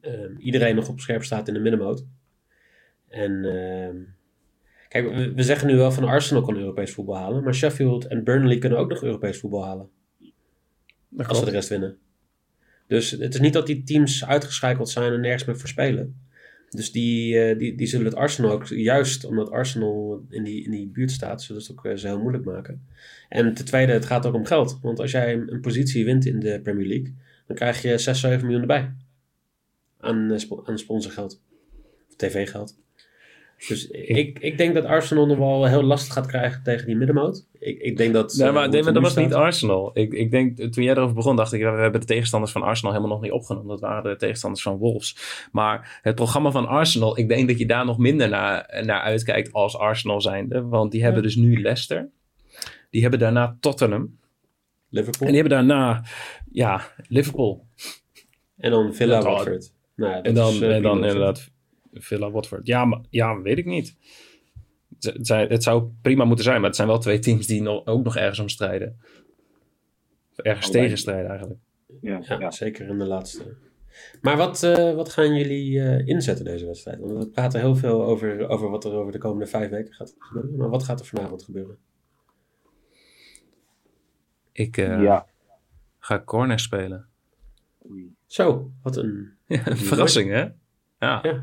ehm, 0.01 0.35
iedereen 0.37 0.75
nog 0.75 0.89
op 0.89 0.99
scherp 0.99 1.23
staat 1.23 1.47
in 1.47 1.53
de 1.53 1.59
middenmoot. 1.59 2.05
En 3.07 3.45
ehm, 3.45 3.95
kijk, 4.87 5.15
we, 5.15 5.33
we 5.33 5.43
zeggen 5.43 5.67
nu 5.67 5.75
wel 5.75 5.91
van 5.91 6.03
Arsenal 6.03 6.43
kan 6.43 6.57
Europees 6.57 6.91
voetbal 6.91 7.17
halen, 7.17 7.43
maar 7.43 7.55
Sheffield 7.55 8.07
en 8.07 8.23
Burnley 8.23 8.57
kunnen 8.57 8.79
ook 8.79 8.89
nog 8.89 9.03
Europees 9.03 9.39
voetbal 9.39 9.65
halen. 9.65 9.89
Als 11.17 11.39
ze 11.39 11.45
de 11.45 11.51
rest 11.51 11.69
winnen. 11.69 11.97
Dus 12.87 13.11
het 13.11 13.33
is 13.33 13.39
niet 13.39 13.53
dat 13.53 13.67
die 13.67 13.83
teams 13.83 14.25
uitgeschakeld 14.25 14.89
zijn 14.89 15.13
en 15.13 15.21
nergens 15.21 15.45
meer 15.45 15.57
voor 15.57 15.69
spelen. 15.69 16.21
Dus 16.69 16.91
die, 16.91 17.39
eh, 17.39 17.59
die, 17.59 17.75
die 17.75 17.87
zullen 17.87 18.05
het 18.05 18.15
Arsenal 18.15 18.51
ook, 18.51 18.65
juist 18.67 19.25
omdat 19.25 19.51
Arsenal 19.51 20.25
in 20.29 20.43
die, 20.43 20.63
in 20.63 20.71
die 20.71 20.87
buurt 20.87 21.11
staat, 21.11 21.41
zullen 21.41 21.61
ze 21.61 21.71
het 21.71 21.79
ook 21.79 21.85
eh, 21.85 21.97
zo 21.97 22.07
heel 22.07 22.19
moeilijk 22.19 22.45
maken. 22.45 22.87
En 23.29 23.53
ten 23.53 23.65
tweede, 23.65 23.91
het 23.91 24.05
gaat 24.05 24.25
ook 24.25 24.33
om 24.33 24.45
geld. 24.45 24.79
Want 24.81 24.99
als 24.99 25.11
jij 25.11 25.33
een, 25.33 25.61
positie 25.61 26.05
wint 26.05 26.25
in 26.25 26.39
de 26.39 26.59
Premier 26.63 26.87
League, 26.87 27.15
dan 27.47 27.55
krijg 27.55 27.81
je 27.81 27.97
6, 27.97 28.19
7 28.19 28.41
miljoen 28.41 28.61
erbij. 28.61 28.93
Aan, 29.99 30.31
eh, 30.31 30.57
aan 30.63 30.77
sponsorgeld. 30.79 31.41
Of 32.09 32.15
tv-geld. 32.15 32.77
Dus 33.67 33.87
ik, 33.87 34.39
ik 34.39 34.57
denk 34.57 34.73
dat 34.73 34.85
Arsenal 34.85 35.25
nog 35.25 35.37
wel 35.37 35.65
heel 35.65 35.83
lastig 35.83 36.13
gaat 36.13 36.25
krijgen 36.25 36.63
tegen 36.63 36.85
die 36.85 36.95
middenmoot. 36.95 37.45
Ik, 37.59 37.79
ik 37.79 37.97
denk 37.97 38.13
dat... 38.13 38.33
Nee, 38.33 38.47
eh, 38.47 38.53
maar, 38.53 38.69
nee, 38.69 38.83
dat 38.83 38.99
was 38.99 39.15
niet 39.15 39.33
Arsenal. 39.33 39.91
Ik, 39.93 40.13
ik 40.13 40.31
denk, 40.31 40.57
toen 40.57 40.83
jij 40.83 40.93
erover 40.93 41.15
begon, 41.15 41.35
dacht 41.35 41.53
ik, 41.53 41.61
we 41.61 41.67
hebben 41.67 41.99
de 41.99 42.07
tegenstanders 42.07 42.51
van 42.51 42.61
Arsenal 42.61 42.93
helemaal 42.93 43.13
nog 43.13 43.23
niet 43.23 43.31
opgenomen. 43.31 43.69
Dat 43.69 43.79
waren 43.79 44.11
de 44.11 44.17
tegenstanders 44.17 44.61
van 44.61 44.77
Wolves. 44.77 45.47
Maar 45.51 45.99
het 46.01 46.15
programma 46.15 46.51
van 46.51 46.67
Arsenal, 46.67 47.17
ik 47.17 47.27
denk 47.27 47.47
dat 47.47 47.59
je 47.59 47.65
daar 47.65 47.85
nog 47.85 47.97
minder 47.97 48.29
naar, 48.29 48.81
naar 48.85 49.01
uitkijkt 49.01 49.53
als 49.53 49.77
Arsenal 49.77 50.21
zijnde. 50.21 50.61
Want 50.61 50.91
die 50.91 51.03
hebben 51.03 51.23
dus 51.23 51.35
nu 51.35 51.61
Leicester. 51.61 52.09
Die 52.89 53.01
hebben 53.01 53.19
daarna 53.19 53.57
Tottenham. 53.59 54.17
Liverpool. 54.89 55.27
En 55.27 55.33
die 55.33 55.41
hebben 55.41 55.67
daarna, 55.67 56.03
ja, 56.51 56.81
Liverpool. 57.07 57.65
En 58.57 58.71
dan 58.71 58.93
Villa 58.93 59.21
Watford. 59.21 59.73
Nou, 59.95 60.13
dat 60.13 60.25
En 60.25 60.33
dan, 60.33 60.53
is, 60.53 60.61
eh, 60.61 60.75
en 60.75 60.81
dan 60.81 61.05
inderdaad 61.05 61.51
Villa 61.93 62.31
Watford. 62.31 62.67
Ja, 62.67 62.85
maar, 62.85 62.99
ja, 63.09 63.41
weet 63.41 63.57
ik 63.57 63.65
niet. 63.65 63.95
Het, 64.99 65.13
het 65.13 65.27
zijn- 65.27 65.49
het 65.49 65.63
zou 65.63 65.89
prima 66.01 66.25
moeten 66.25 66.45
zijn, 66.45 66.57
maar 66.57 66.65
het 66.67 66.75
zijn 66.75 66.87
wel 66.87 66.99
twee 66.99 67.19
teams 67.19 67.47
die 67.47 67.61
nog, 67.61 67.85
ook 67.85 68.03
nog 68.03 68.15
ergens 68.17 68.39
om 68.39 68.49
strijden. 68.49 68.97
Of 70.31 70.37
ergens 70.37 70.65
Allebei. 70.65 70.83
tegen 70.83 70.97
strijden 70.99 71.29
eigenlijk. 71.29 71.59
Ja, 72.01 72.19
Ja, 72.27 72.39
ja. 72.39 72.51
zeker 72.51 72.87
in 72.87 72.97
de 72.97 73.05
laatste. 73.05 73.55
Maar 74.21 74.37
wat, 74.37 74.63
eh, 74.63 74.95
wat 74.95 75.09
gaan 75.09 75.35
jullie 75.35 75.81
eh, 75.81 76.07
inzetten 76.07 76.45
deze 76.45 76.65
wedstrijd? 76.65 76.99
Want 76.99 77.23
we 77.23 77.29
praten 77.29 77.59
heel 77.59 77.75
veel 77.75 78.03
over, 78.05 78.47
over 78.47 78.69
wat 78.69 78.85
er 78.85 78.91
over 78.93 79.11
de 79.11 79.17
komende 79.17 79.45
vijf 79.47 79.69
weken 79.69 79.93
gaat 79.93 80.15
gebeuren. 80.19 80.55
Maar 80.57 80.69
wat 80.69 80.83
gaat 80.83 80.99
er 80.99 81.05
vanavond 81.05 81.43
gebeuren? 81.43 81.77
Ik 84.51 84.77
eh, 84.77 85.01
ja. 85.01 85.27
ga 85.99 86.21
corner 86.25 86.59
spelen. 86.59 87.07
Oei. 87.89 88.15
Zo, 88.25 88.71
wat 88.83 88.95
een... 88.97 89.31
Ja, 89.47 89.67
een 89.67 89.77
verrassing, 89.77 90.29
hè? 90.31 90.47
Ja. 90.99 91.19
Ja. 91.23 91.41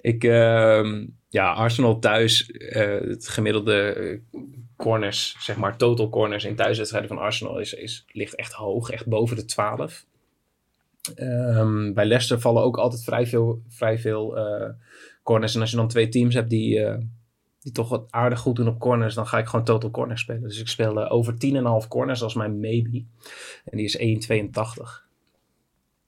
Ik, 0.00 0.24
ehm, 0.24 1.06
ja, 1.28 1.52
Arsenal 1.52 1.98
thuis, 1.98 2.50
eh, 2.50 3.00
het 3.00 3.28
gemiddelde 3.28 3.92
eh, 3.92 4.40
corners, 4.76 5.36
zeg 5.38 5.56
maar, 5.56 5.76
total 5.76 6.08
corners 6.08 6.44
in 6.44 6.56
thuiswedstrijden 6.56 7.08
van 7.08 7.18
Arsenal 7.18 7.58
is, 7.58 7.74
is, 7.74 8.04
ligt 8.12 8.34
echt 8.34 8.52
hoog, 8.52 8.90
echt 8.90 9.06
boven 9.06 9.36
de 9.36 9.44
12. 9.44 10.04
Ehm, 11.14 11.92
bij 11.92 12.04
Leicester 12.04 12.40
vallen 12.40 12.62
ook 12.62 12.78
altijd 12.78 13.04
vrij 13.04 13.26
veel, 13.26 13.62
vrij 13.68 13.98
veel 13.98 14.36
eh, 14.36 14.70
corners. 15.22 15.54
En 15.54 15.60
als 15.60 15.70
je 15.70 15.76
dan 15.76 15.88
twee 15.88 16.08
teams 16.08 16.34
hebt 16.34 16.50
die, 16.50 16.84
eh, 16.84 16.98
die 17.60 17.72
toch 17.72 17.88
wat 17.88 18.06
aardig 18.10 18.38
goed 18.38 18.56
doen 18.56 18.68
op 18.68 18.78
corners, 18.78 19.14
dan 19.14 19.26
ga 19.26 19.38
ik 19.38 19.46
gewoon 19.46 19.64
total 19.64 19.90
corners 19.90 20.20
spelen. 20.20 20.42
Dus 20.42 20.60
ik 20.60 20.68
speel 20.68 21.00
eh, 21.00 21.12
over 21.12 21.38
10,5 21.38 21.88
corners 21.88 22.22
als 22.22 22.34
mijn 22.34 22.60
maybe. 22.60 23.04
En 23.64 23.76
die 23.76 23.84
is 23.84 23.96
1,82. 23.96 25.08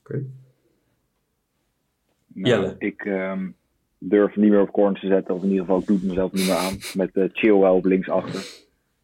Oké. 0.00 0.24
Nou, 2.34 2.48
Jelle. 2.48 2.74
Ik 2.78 3.04
ehm, 3.04 3.48
durf 3.98 4.36
niet 4.36 4.50
meer 4.50 4.60
op 4.60 4.70
corners 4.72 5.00
te 5.00 5.06
zetten, 5.06 5.34
of 5.34 5.42
in 5.42 5.48
ieder 5.48 5.64
geval 5.64 5.80
ik 5.80 5.86
doe 5.86 5.96
het 5.96 6.06
mezelf 6.06 6.32
niet 6.32 6.46
meer 6.46 6.56
aan. 6.56 6.76
Met 6.94 7.10
uh, 7.16 7.24
Chilwell 7.32 7.70
op 7.70 7.84
linksachter. 7.84 8.40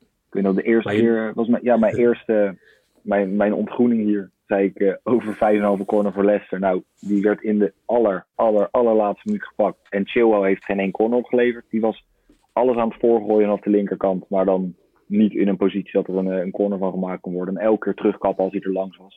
Ik 0.01 0.35
weet 0.35 0.43
nog, 0.43 0.55
de 0.55 0.63
eerste 0.63 0.93
je- 0.93 0.99
keer 1.01 1.33
was 1.35 1.49
mijn, 1.49 1.65
ja, 1.65 1.77
mijn 1.77 1.95
eerste, 1.97 2.57
mijn, 3.03 3.37
mijn 3.37 3.55
ontgroening 3.55 4.03
hier, 4.03 4.31
zei 4.47 4.65
ik 4.65 4.77
eh, 4.79 4.95
over 5.03 5.35
5,5 5.79 5.85
corner 5.87 6.13
voor 6.13 6.25
Leicester. 6.25 6.59
Nou, 6.59 6.83
die 7.01 7.23
werd 7.23 7.43
in 7.43 7.59
de 7.59 7.73
aller, 7.85 8.27
aller, 8.35 8.69
allerlaatste 8.71 9.23
minuut 9.29 9.45
gepakt. 9.47 9.79
En 9.89 10.07
Chilwell 10.07 10.49
heeft 10.49 10.65
geen 10.65 10.79
één 10.79 10.91
corner 10.91 11.19
opgeleverd. 11.19 11.65
Die 11.71 11.81
was 11.81 12.07
alles 12.53 12.77
aan 12.77 12.89
het 12.89 12.99
voorgooien 13.01 13.51
op 13.53 13.63
de 13.63 13.71
linkerkant, 13.71 14.29
maar 14.29 14.45
dan 14.45 14.75
niet 15.07 15.33
in 15.35 15.49
een 15.49 15.57
positie 15.57 15.93
dat 15.93 16.09
er 16.09 16.17
een, 16.17 16.31
eh, 16.33 16.39
een 16.39 16.51
corner 16.51 16.79
van 16.79 16.91
gemaakt 16.93 17.21
kon 17.21 17.33
worden. 17.33 17.57
En 17.57 17.63
elke 17.63 17.85
keer 17.85 17.95
terugkappen 17.95 18.45
als 18.45 18.53
hij 18.53 18.63
er 18.63 18.73
langs 18.73 18.97
was. 18.97 19.17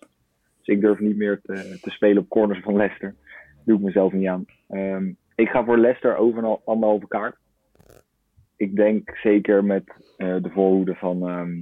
Dus 0.63 0.75
ik 0.75 0.81
durf 0.81 0.99
niet 0.99 1.17
meer 1.17 1.39
te, 1.43 1.77
te 1.81 1.89
spelen 1.89 2.21
op 2.23 2.29
corners 2.29 2.59
van 2.59 2.75
Leicester. 2.75 3.15
Doe 3.63 3.77
ik 3.77 3.83
mezelf 3.83 4.13
niet 4.13 4.27
aan. 4.27 4.45
Ehm, 4.67 5.11
ik 5.35 5.49
ga 5.49 5.63
voor 5.63 5.77
Leicester 5.77 6.15
over 6.15 6.43
een 6.43 6.57
anderhalve 6.65 7.07
kaart. 7.07 7.35
Ik 8.55 8.75
denk 8.75 9.17
zeker 9.17 9.63
met 9.63 9.83
eh, 10.17 10.35
de 10.41 10.49
voorhoede 10.49 10.95
van, 10.95 11.27
ehm, 11.27 11.59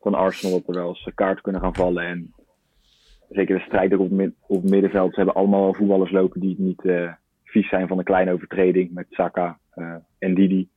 van 0.00 0.14
Arsenal 0.14 0.58
dat 0.58 0.68
er 0.68 0.82
wel 0.82 0.88
eens 0.88 1.10
kaarten 1.14 1.42
kunnen 1.42 1.60
gaan 1.60 1.74
vallen. 1.74 2.04
En 2.04 2.34
zeker 3.30 3.58
de 3.58 3.64
strijd 3.64 3.92
ook 3.94 4.00
op, 4.00 4.10
mid, 4.10 4.34
op 4.46 4.62
het 4.62 4.70
middenveld. 4.70 5.10
Ze 5.10 5.16
hebben 5.16 5.34
allemaal 5.34 5.62
wel 5.62 5.74
voetballers 5.74 6.10
lopen 6.10 6.40
die 6.40 6.54
niet 6.58 6.84
eh, 6.84 7.12
vies 7.44 7.68
zijn 7.68 7.88
van 7.88 7.98
een 7.98 8.04
kleine 8.04 8.32
overtreding. 8.32 8.92
Met 8.92 9.06
Saka 9.10 9.58
eh, 9.70 9.94
en 10.18 10.34
Didi. 10.34 10.68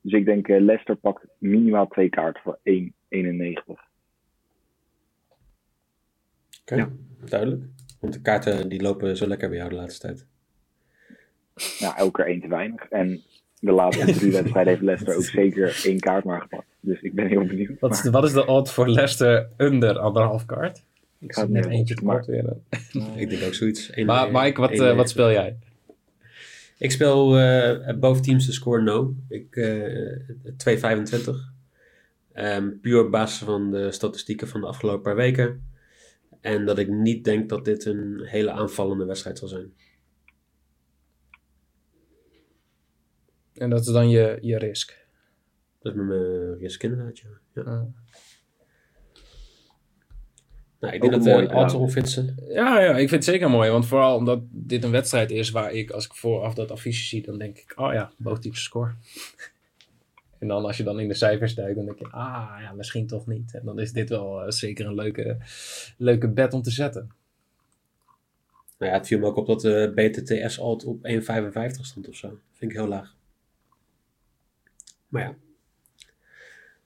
Dus 0.00 0.12
ik 0.12 0.24
denk 0.24 0.48
eh, 0.48 0.60
Leicester 0.60 0.96
pakt 0.96 1.26
minimaal 1.38 1.86
twee 1.88 2.08
kaarten 2.08 2.42
voor 2.42 2.58
1,91. 2.62 3.86
Oké, 6.62 6.74
Ja. 6.76 6.88
duidelijk. 7.28 7.62
Want 7.98 8.12
de 8.12 8.20
kaarten 8.20 8.68
die 8.68 8.82
lopen 8.82 9.16
zo 9.16 9.26
lekker 9.26 9.48
bij 9.48 9.58
jou 9.58 9.70
de 9.70 9.76
laatste 9.76 10.06
tijd. 10.06 10.26
Nou, 11.80 11.96
elke 11.96 12.12
keer 12.12 12.26
één 12.26 12.40
te 12.40 12.48
weinig. 12.48 12.88
En 12.88 13.22
de 13.60 13.70
laatste 13.72 14.12
drie 14.12 14.32
wedstrijden 14.32 14.72
heeft 14.72 14.84
Leicester 14.84 15.16
ook 15.16 15.22
zeker 15.42 15.80
één 15.84 15.98
kaart 16.00 16.24
maar 16.24 16.40
gepakt. 16.40 16.66
Dus 16.80 17.00
ik 17.00 17.14
ben 17.14 17.26
heel 17.26 17.44
benieuwd. 17.46 17.80
Wat 17.80 17.92
is, 17.92 18.00
de, 18.02 18.10
Maar- 18.10 18.20
wat 18.20 18.28
is 18.30 18.34
de 18.36 18.46
odd 18.46 18.70
voor 18.70 18.88
Leicester 18.88 19.48
under 19.56 19.98
anderhalf 19.98 20.46
kaart? 20.46 20.82
Ik 21.20 21.34
ga 21.34 21.44
net 21.46 21.66
eentje 21.66 21.94
te 21.94 22.04
opzoeken, 22.06 22.42
kort 22.42 22.62
weer. 22.92 23.16
Ik 23.20 23.30
denk 23.30 23.42
ook 23.44 23.54
zoiets. 23.54 23.90
Eén- 23.96 24.06
Maar 24.06 24.30
Mike, 24.30 24.60
wat, 24.60 24.70
eh, 24.70 24.96
wat 24.96 25.08
speel 25.10 25.30
jij? 25.30 25.56
Ik 26.78 26.90
speel 26.90 27.38
eh 27.38 27.94
boven 27.98 28.22
teams 28.22 28.46
de 28.46 28.52
score 28.52 28.82
no. 28.82 29.14
Ik, 29.28 29.56
eh 29.56 30.18
2,25. 30.56 31.52
Ehm, 32.32 32.68
puur 32.82 33.04
op 33.04 33.10
basis 33.10 33.38
van 33.38 33.70
de 33.70 33.92
statistieken 33.92 34.48
van 34.48 34.60
de 34.60 34.66
afgelopen 34.66 35.02
paar 35.02 35.16
weken. 35.16 35.62
En 36.40 36.66
dat 36.66 36.78
ik 36.78 36.88
niet 36.88 37.24
denk 37.24 37.48
dat 37.48 37.64
dit 37.64 37.84
een 37.84 38.20
hele 38.24 38.50
aanvallende 38.50 39.04
wedstrijd 39.04 39.38
zal 39.38 39.48
zijn. 39.48 39.72
En 43.54 43.70
dat 43.70 43.80
is 43.80 43.92
dan 43.92 44.08
je, 44.08 44.38
je 44.40 44.58
risk. 44.58 45.06
Dat 45.78 45.92
is 45.92 45.98
met 45.98 46.06
mijn 46.06 46.58
risk 46.58 46.82
inderdaad, 46.82 47.18
ja. 47.18 47.28
ja. 47.54 47.62
Ah. 47.62 47.82
Nou, 50.80 50.94
ik 50.94 51.04
Ook 51.04 51.10
denk 51.10 51.22
dat 51.22 51.26
een 51.26 51.28
de 51.28 51.30
mooie 51.30 51.42
odds 51.42 51.72
trouwens. 51.72 51.74
onfitsen. 51.74 52.36
Ja, 52.48 52.80
ja, 52.80 52.90
ik 52.90 52.96
vind 52.96 53.10
het 53.10 53.24
zeker 53.24 53.50
mooi. 53.50 53.70
Want 53.70 53.86
vooral 53.86 54.16
omdat 54.16 54.40
dit 54.50 54.84
een 54.84 54.90
wedstrijd 54.90 55.30
is 55.30 55.50
waar 55.50 55.72
ik, 55.72 55.90
als 55.90 56.04
ik 56.04 56.14
vooraf 56.14 56.54
dat 56.54 56.70
affiche 56.70 57.04
zie, 57.04 57.22
dan 57.22 57.38
denk 57.38 57.58
ik, 57.58 57.72
oh 57.76 57.92
ja, 57.92 58.12
boogtype 58.16 58.56
score. 58.56 58.94
En 60.38 60.48
dan 60.48 60.64
als 60.64 60.76
je 60.76 60.82
dan 60.82 61.00
in 61.00 61.08
de 61.08 61.14
cijfers 61.14 61.54
duikt, 61.54 61.76
dan 61.76 61.84
denk 61.84 61.98
je, 61.98 62.08
ah 62.10 62.56
ja, 62.60 62.72
misschien 62.72 63.06
toch 63.06 63.26
niet. 63.26 63.54
En 63.54 63.64
dan 63.64 63.78
is 63.78 63.92
dit 63.92 64.08
wel 64.08 64.42
eh, 64.42 64.50
zeker 64.50 64.86
een 64.86 64.94
leuke, 64.94 65.36
leuke 65.96 66.28
bet 66.28 66.52
om 66.52 66.62
te 66.62 66.70
zetten. 66.70 67.10
Nou 68.78 68.92
ja, 68.92 68.98
het 68.98 69.06
viel 69.06 69.18
me 69.18 69.26
ook 69.26 69.36
op 69.36 69.46
dat 69.46 69.60
de 69.60 69.92
BTTS 69.94 70.60
alt 70.60 70.84
op 70.84 71.08
1,55 71.08 71.80
stond 71.80 72.08
of 72.08 72.16
zo. 72.16 72.38
Vind 72.52 72.70
ik 72.70 72.76
heel 72.76 72.88
laag. 72.88 73.16
Maar 75.08 75.22
ja. 75.22 75.34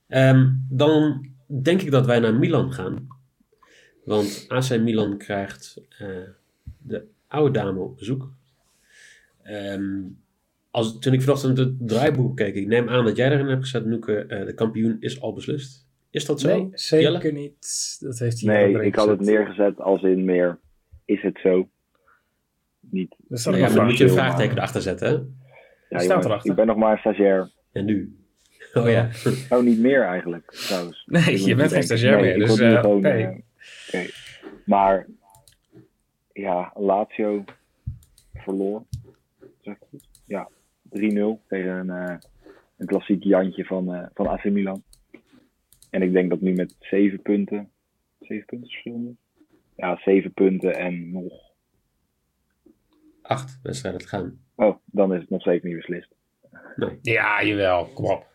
Ehm, 0.08 0.52
dan 0.68 1.26
denk 1.46 1.82
ik 1.82 1.90
dat 1.90 2.06
wij 2.06 2.18
naar 2.18 2.34
Milan 2.34 2.72
gaan. 2.72 3.06
Want 4.04 4.44
AC 4.48 4.80
Milan 4.80 5.18
krijgt 5.18 5.80
eh, 5.98 6.28
de 6.78 7.06
oude 7.26 7.58
dame 7.58 7.80
op 7.80 7.96
bezoek. 7.96 8.32
Ehm, 9.42 10.00
als, 10.72 10.98
toen 10.98 11.12
ik 11.12 11.22
vanochtend 11.22 11.58
het 11.58 11.88
draaiboek 11.88 12.36
keek, 12.36 12.54
ik 12.54 12.66
neem 12.66 12.88
aan 12.88 13.04
dat 13.04 13.16
jij 13.16 13.30
erin 13.30 13.46
hebt 13.46 13.62
gezet, 13.62 13.84
Noeke, 13.86 14.16
eh, 14.26 14.46
de 14.46 14.54
kampioen 14.54 14.96
is 15.00 15.20
al 15.20 15.32
beslist. 15.32 15.86
Is 16.10 16.24
dat 16.24 16.40
zo? 16.40 16.48
Nee, 16.48 16.68
zeker 16.72 17.12
Jelle? 17.12 17.32
niet. 17.32 17.96
Dat 18.00 18.18
heeft 18.18 18.40
hij 18.40 18.54
Nee, 18.54 18.84
ik 18.86 18.94
had 18.94 19.08
het 19.08 19.18
gezet. 19.18 19.34
neergezet 19.34 19.78
als 19.80 20.02
in 20.02 20.24
meer. 20.24 20.58
Is 21.04 21.22
het 21.22 21.38
zo? 21.42 21.68
Niet. 22.80 23.14
Nou 23.28 23.56
ja, 23.56 23.68
dan 23.68 23.84
moet 23.86 23.98
je 23.98 24.04
een 24.04 24.14
maar- 24.14 24.24
vraagteken 24.24 24.56
erachter 24.56 24.82
zetten. 24.82 25.06
Hè? 25.08 25.12
Ja, 25.12 25.24
staat 25.88 26.02
jongens, 26.02 26.26
erachter. 26.26 26.50
Ik 26.50 26.56
ben 26.56 26.66
nog 26.66 26.76
maar 26.76 26.92
een 26.92 26.98
stagiair. 26.98 27.50
En 27.72 27.84
nu? 27.84 28.16
Oh 28.74 28.88
ja. 28.90 29.08
Oh, 29.50 29.62
niet 29.62 29.78
meer 29.78 30.02
eigenlijk, 30.02 30.50
trouwens. 30.50 31.02
Nee, 31.06 31.22
Ik 31.22 31.36
je 31.38 31.54
bent 31.54 31.72
geen 31.72 31.82
stagiair 31.82 32.12
Nee, 32.14 32.22
meer, 32.22 32.34
ik 32.34 32.38
dus, 32.40 32.48
word 32.48 32.60
nu 32.60 32.74
eh, 32.74 32.80
gewoon, 32.80 33.00
nee. 33.00 33.22
eh, 33.24 33.30
oké. 33.88 34.06
Maar, 34.64 35.06
ja, 36.32 36.72
Lazio 36.74 37.44
verloor. 38.34 38.82
Zeg 39.60 39.74
ik 39.74 39.80
goed? 39.90 40.08
Ja, 40.26 40.48
3-0 40.92 41.40
tegen 41.48 41.70
een, 41.70 41.90
eh, 41.90 42.16
een 42.76 42.86
klassiek 42.86 43.24
Jantje 43.24 43.64
van, 43.64 43.94
eh, 43.94 44.06
van 44.14 44.26
AC 44.26 44.44
Milan. 44.44 44.82
En 45.90 46.02
ik 46.02 46.12
denk 46.12 46.30
dat 46.30 46.40
nu 46.40 46.52
met 46.52 46.74
7 46.80 47.22
punten, 47.22 47.70
7 48.20 48.46
punten 48.46 48.68
verschil 48.68 48.96
nu? 48.98 49.16
Ja, 49.76 50.00
7 50.04 50.32
punten 50.32 50.74
en 50.74 51.10
nog. 51.12 51.32
Acht 53.22 53.60
wedstrijden 53.62 54.00
te 54.00 54.08
gaan. 54.08 54.40
Oh, 54.54 54.76
dan 54.84 55.14
is 55.14 55.20
het 55.20 55.30
nog 55.30 55.40
steeds 55.40 55.64
niet 55.64 55.76
beslist. 55.76 56.14
Nee. 56.76 56.98
Ja, 57.02 57.44
jawel, 57.44 57.84
kom 57.84 58.04
op. 58.04 58.26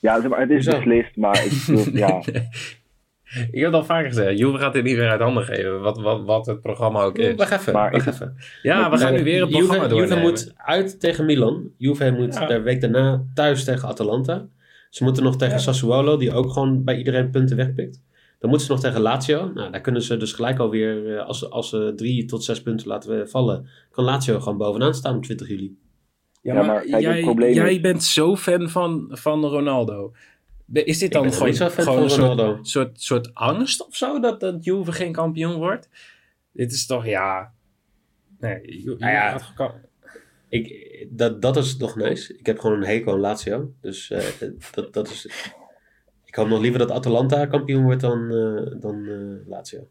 Ja, 0.00 0.14
het 0.22 0.50
is 0.50 0.64
Hoezo? 0.64 0.76
beslist, 0.76 1.16
maar 1.16 1.44
ik 1.44 1.64
bedoel, 1.66 1.96
ja, 2.06 2.22
Ik 3.34 3.48
heb 3.60 3.64
het 3.64 3.74
al 3.74 3.84
vaker 3.84 4.08
gezegd, 4.08 4.38
Juve 4.38 4.58
gaat 4.58 4.72
dit 4.72 4.84
niet 4.84 4.96
meer 4.96 5.08
uit 5.10 5.20
handen 5.20 5.44
geven, 5.44 5.80
wat, 5.80 6.00
wat, 6.00 6.24
wat 6.24 6.46
het 6.46 6.60
programma 6.60 7.02
ook 7.02 7.18
is. 7.18 7.34
Wacht 7.34 7.52
even, 7.52 7.72
Maar 7.72 7.90
wacht 7.90 8.06
even. 8.06 8.36
Ja, 8.62 8.90
we 8.90 8.96
gaan 8.98 9.12
nu 9.14 9.24
weer 9.24 9.42
een 9.42 9.48
Juve, 9.48 9.58
programma 9.58 9.84
Juve 9.88 9.96
doornemen. 9.96 10.22
moet 10.22 10.52
uit 10.56 11.00
tegen 11.00 11.24
Milan. 11.24 11.70
Juve 11.76 12.10
moet 12.10 12.34
Ja. 12.34 12.46
de 12.46 12.60
week 12.60 12.80
daarna 12.80 13.24
thuis 13.34 13.64
tegen 13.64 13.88
Atalanta. 13.88 14.46
Ze 14.90 15.04
moeten 15.04 15.22
nog 15.22 15.36
tegen 15.36 15.54
Ja. 15.54 15.60
Sassuolo, 15.60 16.16
die 16.16 16.32
ook 16.32 16.50
gewoon 16.52 16.84
bij 16.84 16.96
iedereen 16.98 17.30
punten 17.30 17.56
wegpikt. 17.56 18.02
Dan 18.38 18.48
moeten 18.50 18.66
ze 18.66 18.72
nog 18.72 18.82
tegen 18.82 19.00
Lazio. 19.00 19.50
Nou, 19.54 19.70
daar 19.72 19.80
kunnen 19.80 20.02
ze 20.02 20.16
dus 20.16 20.32
gelijk 20.32 20.58
alweer, 20.58 21.16
eh, 21.16 21.26
als, 21.26 21.38
ze- 21.38 21.48
als 21.48 21.68
ze 21.68 21.92
drie 21.96 22.24
tot 22.24 22.44
zes 22.44 22.62
punten 22.62 22.88
laten 22.88 23.28
vallen, 23.28 23.68
kan 23.90 24.04
Lazio 24.04 24.40
gewoon 24.40 24.58
bovenaan 24.58 24.94
staan 24.94 25.16
op 25.16 25.22
20 25.22 25.48
juli. 25.48 25.76
Ja, 26.42 26.54
Ja, 26.54 26.62
maar, 26.62 26.80
kijk, 26.80 26.92
het 26.92 27.02
jij, 27.38 27.52
jij 27.52 27.80
bent 27.80 28.02
zo 28.04 28.36
fan 28.36 28.68
van, 28.68 29.06
van 29.10 29.44
Ronaldo. 29.44 30.12
Is 30.72 30.98
dit 30.98 31.12
dan 31.12 31.32
gewoon, 31.32 31.54
gewoon 31.54 31.70
van 31.84 32.02
een 32.02 32.08
Ronaldo. 32.08 32.46
soort, 32.54 32.68
soort, 32.68 33.00
soort 33.00 33.34
angst 33.34 33.86
of 33.86 33.96
zo 33.96 34.20
dat, 34.20 34.40
dat 34.40 34.64
Juve 34.64 34.92
geen 34.92 35.12
kampioen 35.12 35.54
wordt? 35.54 35.88
Dit 36.52 36.72
is 36.72 36.86
toch, 36.86 37.06
ja... 37.06 37.52
Nee, 38.38 38.60
Ju- 38.62 38.82
Juve 38.82 38.98
Nou 38.98 39.12
ja. 39.12 39.38
gaat 39.38 39.74
Ik, 40.48 41.06
dat, 41.10 41.42
dat 41.42 41.56
is 41.56 41.76
toch 41.76 41.96
nice. 41.96 42.38
Ik 42.38 42.46
heb 42.46 42.58
gewoon 42.58 42.76
een 42.76 42.86
hekel 42.86 43.12
aan 43.12 43.20
Lazio. 43.20 43.72
Dus 43.80 44.10
eh, 44.10 44.48
dat, 44.72 44.92
dat 44.92 45.08
is... 45.08 45.52
Ik 46.24 46.34
hoop 46.34 46.48
nog 46.48 46.60
liever 46.60 46.78
dat 46.78 46.90
Atalanta 46.90 47.46
kampioen 47.46 47.82
wordt 47.82 48.00
dan, 48.00 48.30
eh, 48.30 48.80
dan 48.80 49.06
eh, 49.06 49.48
Lazio. 49.48 49.88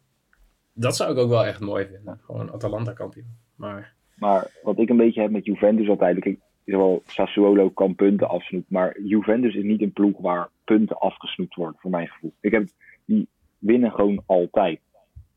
Dat 0.73 0.95
zou 0.95 1.11
ik 1.11 1.17
ook 1.17 1.29
wel 1.29 1.45
echt 1.45 1.59
mooi 1.59 1.85
vinden. 1.85 2.19
Gewoon 2.25 2.51
Atalanta 2.51 2.93
kampioen. 2.93 3.37
Maar 3.55 3.93
Maar 4.15 4.51
wat 4.63 4.79
ik 4.79 4.89
een 4.89 4.97
beetje 4.97 5.21
heb 5.21 5.31
met 5.31 5.45
Juventus 5.45 5.89
altijd, 5.89 6.39
zowel 6.65 7.03
Sassuolo 7.05 7.69
kan 7.69 7.95
punten 7.95 8.29
afsnoepen, 8.29 8.73
maar 8.73 9.01
Juventus 9.01 9.55
is 9.55 9.63
niet 9.63 9.81
een 9.81 9.93
ploeg 9.93 10.17
waar 10.17 10.49
punten 10.63 10.99
afgesnoept 10.99 11.55
worden, 11.55 11.79
voor 11.79 11.91
mijn 11.91 12.07
gevoel. 12.07 12.33
Ik 12.39 12.51
heb, 12.51 12.67
die 13.05 13.27
winnen 13.59 13.91
gewoon 13.91 14.23
altijd. 14.25 14.79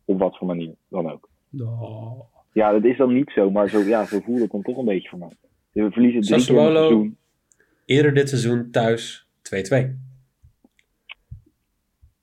Op 0.05 0.19
wat 0.19 0.37
voor 0.37 0.47
manier 0.47 0.75
dan 0.89 1.11
ook. 1.11 1.29
oh, 1.61 2.21
Ja, 2.53 2.73
dat 2.73 2.85
is 2.85 2.97
dan 2.97 3.13
niet 3.15 3.31
zo, 3.31 3.51
maar 3.51 3.69
zo, 3.69 3.79
ja, 3.81 4.05
zo 4.05 4.21
voelde 4.21 4.43
het 4.43 4.51
dan 4.51 4.63
toch 4.63 4.77
een 4.77 4.85
beetje 4.85 5.09
voor 5.09 5.19
mij. 5.19 5.37
We 5.73 5.91
verliezen 5.91 6.21
drie 6.21 6.35
keer 6.35 6.45
Sassuolo. 6.45 6.79
seizoen. 6.81 7.17
Eerder 7.85 8.15
dit 8.15 8.29
seizoen 8.29 8.71
thuis 8.71 9.29
2-2. 9.43 10.07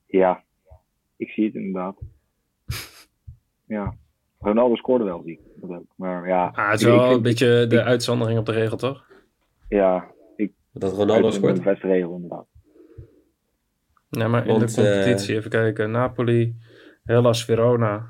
Ja, 0.05 0.43
ik 1.17 1.29
zie 1.29 1.45
het 1.45 1.55
inderdaad. 1.55 1.95
Ja, 3.67 3.95
Ronaldo 4.45 4.75
scoorde 4.75 5.03
wel, 5.03 5.21
zie 5.23 5.31
ik. 5.33 5.39
Dat 5.55 5.69
ook. 5.69 5.85
Maar 5.95 6.27
ja, 6.27 6.51
Ah, 6.55 6.69
het 6.71 6.79
is 6.79 6.85
ik- 6.87 6.93
ik 6.93 6.99
wel 6.99 7.11
een 7.11 7.21
beetje 7.21 7.67
de 7.67 7.83
uitzondering 7.83 8.39
op 8.39 8.45
de 8.45 8.51
regel, 8.51 8.77
toch? 8.77 9.05
Ja, 9.69 10.11
Dat 10.71 10.93
Ronaldo 10.93 11.29
scoort. 11.31 11.57
een 11.57 11.63
beste 11.63 11.87
regel 11.87 12.15
inderdaad. 12.15 12.45
Ja, 14.09 14.27
maar 14.27 14.41
in 14.47 14.47
Want, 14.57 14.75
de 14.75 14.81
competitie, 14.81 15.35
even 15.35 15.49
kijken. 15.49 15.91
Napoli, 15.91 16.55
Hellas, 17.03 17.45
Verona 17.45 18.09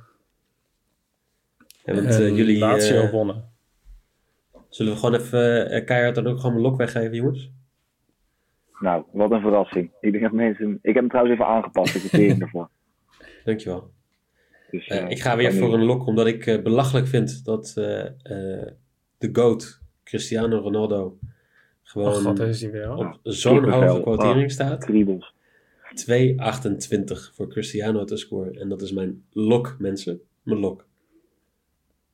En 1.86 1.96
want, 1.96 2.08
en 2.08 2.22
eh, 2.22 2.36
jullie, 2.36 2.58
Lazio 2.60 3.02
eh, 3.04 3.12
wonnen. 3.12 3.50
zullen 4.70 4.94
we 4.94 5.00
gewoon 5.00 5.20
even 5.20 5.70
eh, 5.70 5.86
keihard 5.86 6.16
dan 6.16 6.28
ook 6.28 6.38
gewoon 6.38 6.52
mijn 6.52 6.66
lok 6.66 6.78
weggeven, 6.78 7.16
jongens? 7.16 7.52
Nou, 8.80 9.04
wat 9.12 9.32
een 9.32 9.42
verrassing. 9.42 9.92
Ik 10.02 10.12
denk 10.12 10.24
dat 10.24 10.32
mensen... 10.32 10.72
Ik 10.82 10.94
heb 10.94 10.96
hem 10.96 11.08
trouwens 11.10 11.36
even 11.36 11.48
aangepast, 11.48 11.94
de 11.94 12.00
kwartering 12.00 12.42
ervoor. 12.46 12.70
Dankjewel. 13.46 13.92
Dus, 14.72 14.88
Eh, 14.88 14.98
eh, 15.04 15.10
ik 15.10 15.22
ga 15.22 15.38
weer 15.38 15.54
voor 15.54 15.74
een 15.74 15.84
lok, 15.84 16.06
omdat 16.06 16.28
ik 16.28 16.46
eh, 16.46 16.62
belachelijk 16.62 17.08
vind 17.08 17.46
dat 17.46 17.74
eh, 17.78 18.06
eh, 18.06 18.68
de 19.18 19.30
GOAT, 19.34 19.82
Cristiano 20.04 20.58
Ronaldo, 20.60 21.04
Oh 21.04 21.20
gewoon 21.84 22.22
god, 22.24 22.40
is 22.40 22.62
weer. 22.62 22.94
op 22.96 23.20
zo'n 23.24 23.70
hoge 23.70 24.02
quotering 24.02 24.44
Ah. 24.44 24.50
staat. 24.50 24.86
Kriebels. 24.86 25.34
2,28 25.94 27.32
voor 27.36 27.48
Cristiano 27.50 28.04
te 28.04 28.18
scoren. 28.18 28.56
En 28.56 28.70
dat 28.70 28.82
is 28.82 28.92
mijn 28.92 29.24
lok, 29.32 29.76
mensen. 29.80 30.22
Mijn 30.44 30.60
lok. 30.60 30.86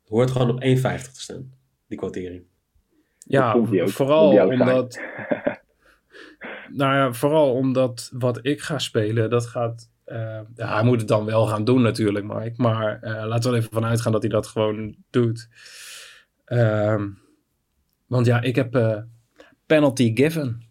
Hoort 0.07 0.31
gewoon 0.31 0.49
op 0.49 0.61
1,50 0.63 1.11
te 1.13 1.21
staan, 1.21 1.51
die 1.87 1.97
quotering. 1.97 2.43
Ja, 3.25 3.53
ook. 3.53 3.89
vooral 3.89 4.47
omdat... 4.47 4.99
nou 6.79 6.95
ja, 6.95 7.13
vooral 7.13 7.53
omdat 7.53 8.09
wat 8.13 8.39
ik 8.41 8.61
ga 8.61 8.79
spelen, 8.79 9.29
dat 9.29 9.45
gaat... 9.45 9.89
eh, 10.11 10.39
hij 10.55 10.83
moet 10.83 10.99
het 10.99 11.07
dan 11.07 11.25
wel 11.25 11.45
gaan 11.45 11.63
doen 11.63 11.81
natuurlijk, 11.81 12.25
Mike. 12.25 12.53
Maar 12.55 13.01
eh, 13.01 13.25
laten 13.27 13.49
we 13.49 13.55
er 13.55 13.61
even 13.61 13.73
vanuit 13.73 14.01
gaan 14.01 14.11
dat 14.11 14.21
hij 14.21 14.31
dat 14.31 14.47
gewoon 14.47 14.95
doet. 15.09 15.49
Ehm, 16.45 17.09
want 18.07 18.25
ja, 18.25 18.41
ik 18.41 18.55
heb 18.55 18.75
eh, 18.75 18.97
penalty 19.65 20.11
given 20.15 20.61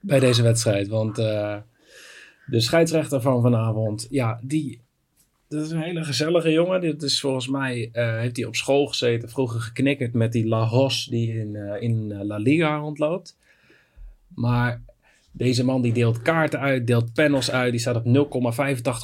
bij 0.00 0.20
deze 0.20 0.42
wedstrijd. 0.42 0.88
Want 0.88 1.16
de 1.16 2.60
scheidsrechter 2.60 3.20
van 3.20 3.42
vanavond, 3.42 4.06
ja, 4.10 4.40
die... 4.42 4.82
Dat 5.48 5.64
is 5.64 5.70
een 5.70 5.82
hele 5.82 6.04
gezellige 6.04 6.50
jongen. 6.50 6.80
Dit 6.80 7.02
is 7.02 7.20
volgens 7.20 7.48
mij, 7.48 7.88
heeft 7.92 8.36
hij 8.36 8.46
op 8.46 8.56
school 8.56 8.86
gezeten, 8.86 9.28
vroeger 9.28 9.60
geknikkerd 9.60 10.12
met 10.12 10.32
die 10.32 10.46
La 10.46 10.64
Hos 10.64 11.06
die 11.06 11.38
in, 11.38 11.56
in 11.80 12.24
La 12.24 12.36
Liga 12.36 12.76
rondloopt. 12.76 13.38
Maar 14.34 14.82
deze 15.36 15.64
man 15.64 15.82
die 15.82 15.92
deelt 15.92 16.22
kaarten 16.22 16.60
uit, 16.60 16.86
deelt 16.86 17.12
panels 17.12 17.50
uit. 17.50 17.70
Die 17.70 17.80
staat 17.80 17.96
op 17.96 18.04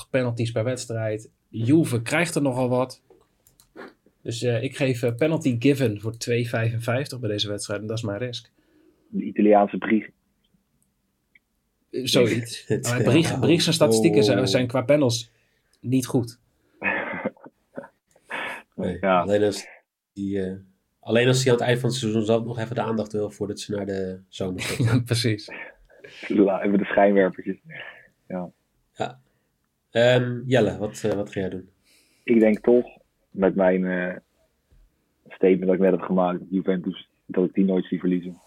0,85 0.04 0.10
penalties 0.10 0.52
per 0.52 0.64
wedstrijd. 0.64 1.30
Juve 1.48 2.02
krijgt 2.02 2.34
er 2.34 2.42
nogal 2.42 2.68
wat. 2.68 3.02
Dus 4.22 4.42
eh, 4.42 4.62
ik 4.62 4.76
geef 4.76 5.02
eh, 5.02 5.14
penalty 5.14 5.56
given 5.58 6.00
voor 6.00 6.12
2,55 6.12 7.18
bij 7.20 7.28
deze 7.30 7.48
wedstrijd. 7.48 7.80
En 7.80 7.86
dat 7.86 7.96
is 7.96 8.02
mijn 8.04 8.18
risk. 8.18 8.50
De 9.08 9.22
Italiaanse 9.24 9.78
brief. 9.78 10.10
Zoiets. 11.90 12.68
Maar 12.82 13.02
Brieg, 13.02 13.38
Brieg 13.40 13.62
zijn 13.62 13.74
statistieken 13.74 14.24
zijn, 14.24 14.38
Oh. 14.38 14.44
zijn 14.44 14.66
qua 14.66 14.82
panels 14.82 15.30
niet 15.80 16.06
goed. 16.06 16.38
Nee, 18.74 18.96
Ja. 19.00 19.20
alleen, 19.20 19.42
als 19.42 19.66
die, 20.12 20.42
eh, 20.42 20.52
alleen 21.00 21.26
als 21.28 21.42
hij 21.44 21.52
aan 21.52 21.58
het 21.58 21.66
eind 21.66 21.80
van 21.80 21.88
het 21.88 21.98
seizoen 21.98 22.24
zelf 22.24 22.44
nog 22.44 22.58
even 22.58 22.74
de 22.74 22.80
aandacht 22.82 23.12
wil 23.12 23.30
voordat 23.30 23.60
ze 23.60 23.72
naar 23.72 23.86
de 23.86 24.20
zomer 24.28 24.60
gaan. 24.60 24.86
Ja, 24.96 25.02
precies. 25.04 25.48
Even 26.28 26.78
de 26.78 26.84
schijnwerpertjes. 26.84 27.56
Ehm, 29.90 30.40
Jelle, 30.46 30.78
wat, 30.78 31.04
eh, 31.04 31.12
wat 31.12 31.32
ga 31.32 31.40
jij 31.40 31.48
doen? 31.48 31.68
Ik 32.24 32.40
denk 32.40 32.58
toch, 32.58 32.86
met 33.30 33.54
mijn 33.54 33.84
eh, 33.86 34.16
statement 35.28 35.66
dat 35.66 35.74
ik 35.74 35.80
net 35.80 35.90
heb 35.90 36.00
gemaakt, 36.00 36.38
dat 36.38 36.48
Juventus, 36.50 37.08
dat 37.26 37.44
ik 37.44 37.54
die 37.54 37.64
nooit 37.64 37.84
zie 37.84 37.98
verliezen. 37.98 38.38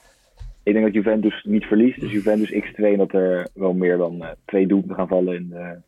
Ik 0.63 0.73
denk 0.73 0.85
dat 0.85 0.93
Juventus 0.93 1.43
niet 1.43 1.65
verliest, 1.65 1.99
dus 1.99 2.11
Juventus 2.11 2.51
x2 2.51 2.83
en 2.83 2.97
dat 2.97 3.13
er 3.13 3.47
wel 3.53 3.73
meer 3.73 3.97
dan 3.97 4.23
eh, 4.23 4.29
twee 4.45 4.67
doelpunten 4.67 4.95
gaan 4.95 5.07
vallen 5.07 5.35
in, 5.35 5.49
de, 5.49 5.81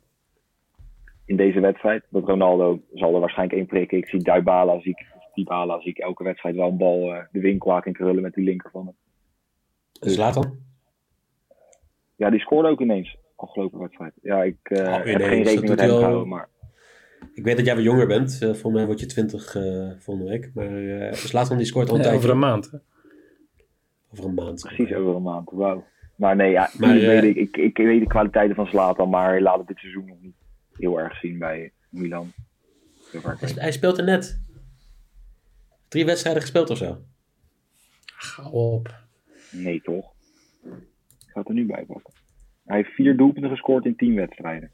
in 1.26 1.36
deze 1.36 1.60
wedstrijd. 1.60 2.04
Dat 2.10 2.28
Ronaldo 2.28 2.82
zal 2.94 3.14
er 3.14 3.20
waarschijnlijk 3.20 3.58
één 3.58 3.68
prikken. 3.68 3.98
Ik 3.98 4.08
zie 4.08 4.24
Dybala, 4.24 4.80
zie 4.80 4.92
ik, 4.92 5.06
Dybala 5.34 5.80
zie 5.80 5.92
ik 5.92 5.98
elke 5.98 6.24
wedstrijd 6.24 6.56
wel 6.56 6.70
een 6.70 6.78
bal 6.78 7.14
de 7.32 7.40
winkelhaak 7.40 7.86
in 7.86 7.94
krullen 7.94 8.22
met 8.22 8.34
die 8.34 8.44
linker 8.44 8.72
van 8.72 8.86
hem. 8.86 8.96
Dus 10.00 10.18
laat 10.18 10.34
dan. 10.34 10.58
Ja, 12.16 12.30
die 12.30 12.40
scoorde 12.40 12.70
ook 12.70 12.82
ineens 12.82 13.18
afgelopen 13.36 13.80
wedstrijd. 13.80 14.14
Ja, 14.22 14.44
ik 14.44 14.58
eh, 14.64 14.80
Oh, 14.80 14.94
heb 14.94 15.06
ineens, 15.06 15.24
geen 15.24 15.38
dat 15.38 15.48
rekening 15.48 15.70
met 15.70 15.80
hij 15.80 15.88
hem 15.88 15.96
al- 15.98 16.02
gehouden, 16.04 16.28
maar 16.28 16.50
Ik 17.34 17.44
weet 17.44 17.58
dat 17.58 17.66
jij 17.66 17.76
wat 17.76 17.84
jonger 17.84 18.08
bent. 18.08 18.34
Eh 18.34 18.40
volgens 18.40 18.74
mij 18.74 18.86
word 18.86 19.00
je 19.00 19.06
20 19.06 19.56
eh 19.56 19.92
volgende 20.00 20.30
week. 20.32 20.52
Maar 20.54 20.70
laat 21.32 21.48
dan 21.48 21.58
die 21.58 21.66
scoort 21.66 21.90
al 21.90 21.96
een 21.96 22.02
Ja, 22.02 22.08
tijdje. 22.08 22.18
over 22.18 22.30
een 22.30 22.40
maand. 22.50 22.72
hè? 22.72 22.78
Over 24.12 24.26
een 24.26 24.34
maand. 24.34 24.62
precies 24.62 24.94
over 24.94 25.16
een 25.16 25.22
maand. 25.22 25.50
Wauw. 25.52 25.86
Maar 26.16 26.36
nee, 26.36 26.52
ja, 26.52 26.70
Maar, 26.78 26.96
ik, 26.98 27.06
weet, 27.06 27.24
ik, 27.24 27.36
ik, 27.38 27.58
ik 27.58 27.78
weet 27.78 28.00
de 28.00 28.08
kwaliteiten 28.08 28.56
van 28.56 28.66
Zlatan, 28.68 29.10
maar 29.10 29.30
hij 29.30 29.42
laat 29.42 29.58
het 29.58 29.68
dit 29.68 29.78
seizoen 29.78 30.06
nog 30.06 30.18
niet 30.22 30.36
heel 30.74 31.00
erg 31.00 31.18
zien 31.20 31.40
bij 31.40 31.72
Milan. 31.90 32.32
Hij 33.56 33.72
speelt 33.72 33.98
er 33.98 34.04
net. 34.04 34.42
Drie 35.88 36.06
wedstrijden 36.06 36.42
gespeeld 36.42 36.70
of 36.70 36.78
zo. 36.78 36.98
Ga 38.06 38.50
op. 38.50 38.94
Nee, 39.52 39.82
toch? 39.82 40.14
Ik 41.36 41.42
ga 41.42 41.48
het 41.50 41.58
er 41.60 41.64
nu 41.66 41.74
bij 41.74 41.86
pakken. 41.86 42.14
Hij 42.66 42.78
heeft 42.78 42.90
vier 42.90 43.18
doelpunten 43.18 43.50
gescoord 43.52 43.86
in 43.86 43.96
tien 43.96 44.16
wedstrijden. 44.16 44.72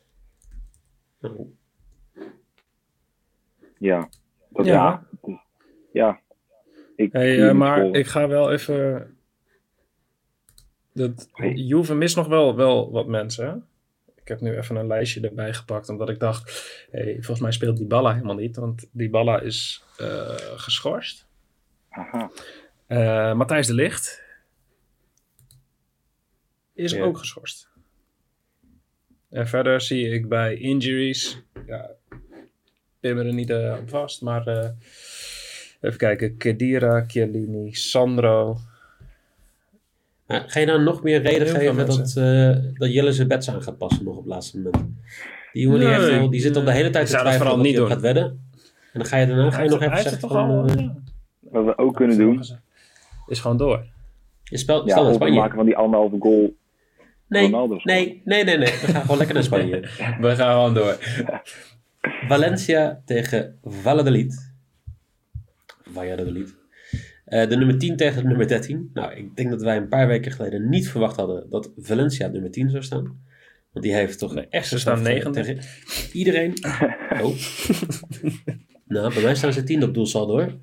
Ja. 3.77 4.09
Dat, 4.49 4.65
Ja. 4.65 4.73
ja. 4.73 5.07
het 5.11 5.29
is- 5.29 5.39
ja. 5.93 6.19
Ik 6.95 7.11
Hey, 7.13 7.47
eh, 7.49 7.53
maar 7.55 7.77
scoren. 7.77 7.99
ik 7.99 8.07
ga 8.07 8.27
wel 8.27 8.51
even. 8.51 9.07
Dat, 10.93 11.29
Hey. 11.33 11.53
Juve 11.53 11.95
mist 11.95 12.15
nog 12.15 12.27
wel, 12.27 12.55
wel 12.55 12.91
wat 12.91 13.07
mensen. 13.07 13.45
hè? 13.47 13.55
Ik 14.21 14.27
heb 14.27 14.41
nu 14.41 14.57
even 14.57 14.75
een 14.75 14.87
lijstje 14.87 15.21
erbij 15.27 15.53
gepakt, 15.53 15.89
omdat 15.89 16.09
ik 16.09 16.19
dacht: 16.19 16.51
hey, 16.91 17.13
volgens 17.13 17.39
mij 17.39 17.51
speelt 17.51 17.77
Dybala 17.77 18.13
helemaal 18.13 18.35
niet, 18.35 18.55
want 18.55 18.89
Dybala 18.91 19.39
is 19.39 19.83
eh, 19.97 20.35
geschorst. 20.37 21.27
Aha. 21.89 22.31
Eh, 22.87 23.33
Matthijs 23.33 23.67
de 23.67 23.73
Ligt 23.73 24.23
is 26.81 26.91
Ja. 26.91 27.03
ook 27.03 27.17
geschorst. 27.17 27.69
En 29.29 29.47
verder 29.47 29.81
zie 29.81 30.09
ik 30.09 30.27
bij 30.29 30.55
injuries, 30.55 31.41
ja, 31.65 31.89
pin 32.99 33.15
me 33.15 33.23
er 33.23 33.33
niet 33.33 33.49
eh, 33.49 33.77
op 33.81 33.89
vast, 33.89 34.21
maar 34.21 34.47
eh, 34.47 34.69
even 35.81 35.97
kijken: 35.97 36.37
Kedira, 36.37 37.03
Chiellini, 37.07 37.73
Sandro. 37.73 38.57
Maar 40.27 40.43
ga 40.47 40.59
je 40.59 40.65
nou 40.65 40.81
nog 40.83 41.03
meer 41.03 41.21
reden 41.21 41.47
geven 41.47 41.85
dat, 41.85 42.15
eh, 42.17 42.57
dat 42.73 42.93
Jelle 42.93 43.11
zijn 43.13 43.27
bets 43.27 43.49
aan 43.49 43.63
gaat 43.63 43.77
passen 43.77 44.03
nog 44.05 44.13
op 44.17 44.23
het 44.23 44.33
laatste 44.33 44.57
moment? 44.59 44.83
Die 45.53 45.63
jongen 45.63 45.79
die, 45.79 45.87
Nee, 45.87 45.99
heeft 45.99 46.19
al, 46.21 46.29
die 46.29 46.41
zit 46.41 46.55
al 46.55 46.63
de 46.63 46.71
hele 46.71 46.89
tijd 46.89 47.05
te 47.07 47.11
dat 47.11 47.21
twijfelen 47.21 47.57
niet 47.57 47.65
hij 47.65 47.73
doen. 47.75 47.87
gaat 47.87 48.01
wedden. 48.01 48.23
En 48.93 48.99
dan 48.99 49.05
ga 49.05 49.17
je 49.17 49.27
daarna 49.27 49.51
ga 49.51 49.61
je 49.61 49.69
nog 49.69 49.81
even 49.81 49.97
zeggen 49.97 50.19
toch 50.19 50.31
van... 50.31 50.49
al, 50.49 50.65
eh, 50.65 50.75
ja. 50.75 50.95
Wat 51.39 51.65
we 51.65 51.77
ook 51.77 51.95
kunnen 51.95 52.17
doen, 52.17 52.43
Is 53.27 53.39
gewoon 53.39 53.57
door. 53.57 53.85
je 54.43 54.57
spel, 54.57 54.85
ja, 54.87 54.91
stel 54.97 55.13
Spanje. 55.13 55.39
maken 55.39 55.55
van 55.55 55.65
die 55.65 55.75
anderhalve 55.77 56.15
goal 56.19 56.53
Nee, 57.31 57.43
Ronaldo 57.43 57.79
nee, 57.83 58.21
nee, 58.25 58.43
nee, 58.43 58.57
nee. 58.57 58.71
We 58.71 58.87
gaan 58.87 59.01
gewoon 59.01 59.17
lekker 59.17 59.35
naar 59.35 59.43
Spanje. 59.43 59.79
We 60.19 60.35
gaan 60.35 60.51
gewoon 60.53 60.73
door. 60.73 60.97
Valencia 62.27 63.01
tegen 63.05 63.59
Valladolid. 63.63 64.53
Valladolid. 65.83 66.55
Eh 67.25 67.49
de 67.49 67.55
nummer 67.57 67.77
10 67.77 67.95
tegen 67.95 68.21
de 68.21 68.27
nummer 68.27 68.47
13. 68.47 68.89
Nou, 68.93 69.13
ik 69.13 69.35
denk 69.35 69.49
dat 69.49 69.61
wij 69.61 69.77
een 69.77 69.87
paar 69.87 70.07
weken 70.07 70.31
geleden 70.31 70.69
niet 70.69 70.89
verwacht 70.89 71.15
hadden 71.15 71.49
dat 71.49 71.71
Valencia 71.77 72.27
nummer 72.27 72.51
10 72.51 72.69
zou 72.69 72.83
staan. 72.83 73.23
Want 73.71 73.85
die 73.85 73.93
heeft 73.93 74.19
toch 74.19 74.33
Nee, 74.33 74.47
echt 74.49 74.67
ze 74.67 74.79
staan 74.79 74.97
gezegd, 74.97 75.25
eh, 75.25 75.31
negende. 75.31 75.53
tegen 75.55 75.69
iedereen. 76.13 76.53
Oh. 77.21 77.35
nou, 78.85 79.13
bij 79.13 79.23
mij 79.23 79.35
staan 79.35 79.53
ze 79.53 79.63
tiende 79.63 79.85
op 79.85 79.93
doelsaldo 79.93 80.33
hoor. 80.33 80.57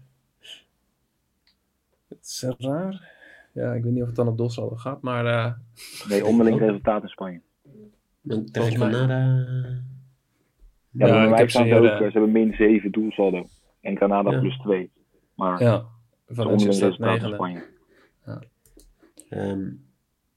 Het 2.08 2.18
is 2.24 2.44
raar. 2.58 3.16
Ja, 3.58 3.72
ik 3.74 3.82
weet 3.82 3.92
niet 3.92 4.00
of 4.02 4.06
het 4.06 4.16
dan 4.16 4.28
op 4.28 4.36
doelsaldo 4.36 4.76
gaat, 4.76 5.02
maar 5.02 5.26
eh, 5.26 5.52
Nee, 6.08 6.24
onderling 6.26 6.58
resultaat 6.58 7.02
in 7.02 7.08
Spanje. 7.08 7.40
Volgens 8.28 8.52
mij- 8.76 8.92
Granada. 8.92 9.16
Ja, 10.90 11.06
Ja, 11.06 11.22
ik 11.24 11.30
mij 11.30 11.38
heb 11.38 11.50
staan 11.50 11.66
ze 11.68 11.74
ook, 11.74 11.84
eh, 11.84 11.90
eh, 11.92 11.96
ze 11.98 12.02
hebben 12.04 12.32
min 12.32 12.52
7 12.52 12.90
doelsaldo. 12.92 13.46
En 13.80 13.96
Granada 13.96 14.30
Ja. 14.30 14.40
plus 14.40 14.58
2. 14.58 14.90
Maar 15.34 15.62
ja. 15.62 15.72
het 16.26 16.36
Valencia 16.36 16.68
onderling 16.68 16.98
resultaat 17.00 17.22
in. 17.28 17.34
Spanje. 17.34 17.64
Ehm, 19.28 19.70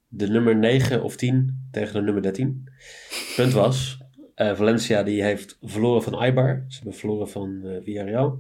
de 0.07 0.27
nummer 0.27 0.55
9 0.55 1.03
of 1.03 1.15
10 1.15 1.67
tegen 1.71 1.93
de 1.93 2.01
nummer 2.01 2.21
13. 2.21 2.69
Punt 3.35 3.53
was, 3.53 3.99
Eh, 4.35 4.53
Valencia 4.55 5.03
die 5.03 5.23
heeft 5.23 5.57
verloren 5.61 6.03
van 6.03 6.19
Eibar. 6.21 6.65
Ze 6.67 6.75
hebben 6.75 6.99
verloren 6.99 7.29
van 7.29 7.61
eh 7.63 7.83
Villarreal. 7.83 8.39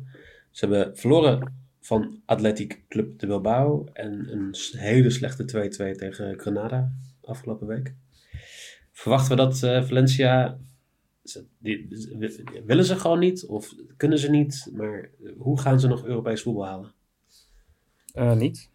Ze 0.51 0.65
hebben 0.65 0.97
verloren 0.97 1.60
van 1.81 2.21
Athletic 2.25 2.81
Club 2.89 3.19
de 3.19 3.27
Bilbao. 3.27 3.85
En 3.93 4.31
een 4.31 4.55
hele 4.77 5.09
slechte 5.09 5.69
2-2 5.93 5.97
tegen 5.97 6.39
Granada 6.39 6.91
afgelopen 7.23 7.67
week. 7.67 7.93
Verwachten 8.91 9.29
we 9.29 9.43
dat 9.43 9.63
eh, 9.63 9.83
Valencia... 9.83 10.57
die, 11.57 11.87
willen 12.65 12.85
ze 12.85 12.95
gewoon 12.99 13.19
niet? 13.19 13.45
Of 13.45 13.73
kunnen 13.97 14.19
ze 14.19 14.29
niet? 14.29 14.71
Maar 14.73 15.09
hoe 15.37 15.59
gaan 15.59 15.79
ze 15.79 15.87
nog 15.87 16.05
Europees 16.05 16.41
voetbal 16.41 16.65
halen? 16.65 16.91
Eh, 18.13 18.33
niet. 18.35 18.69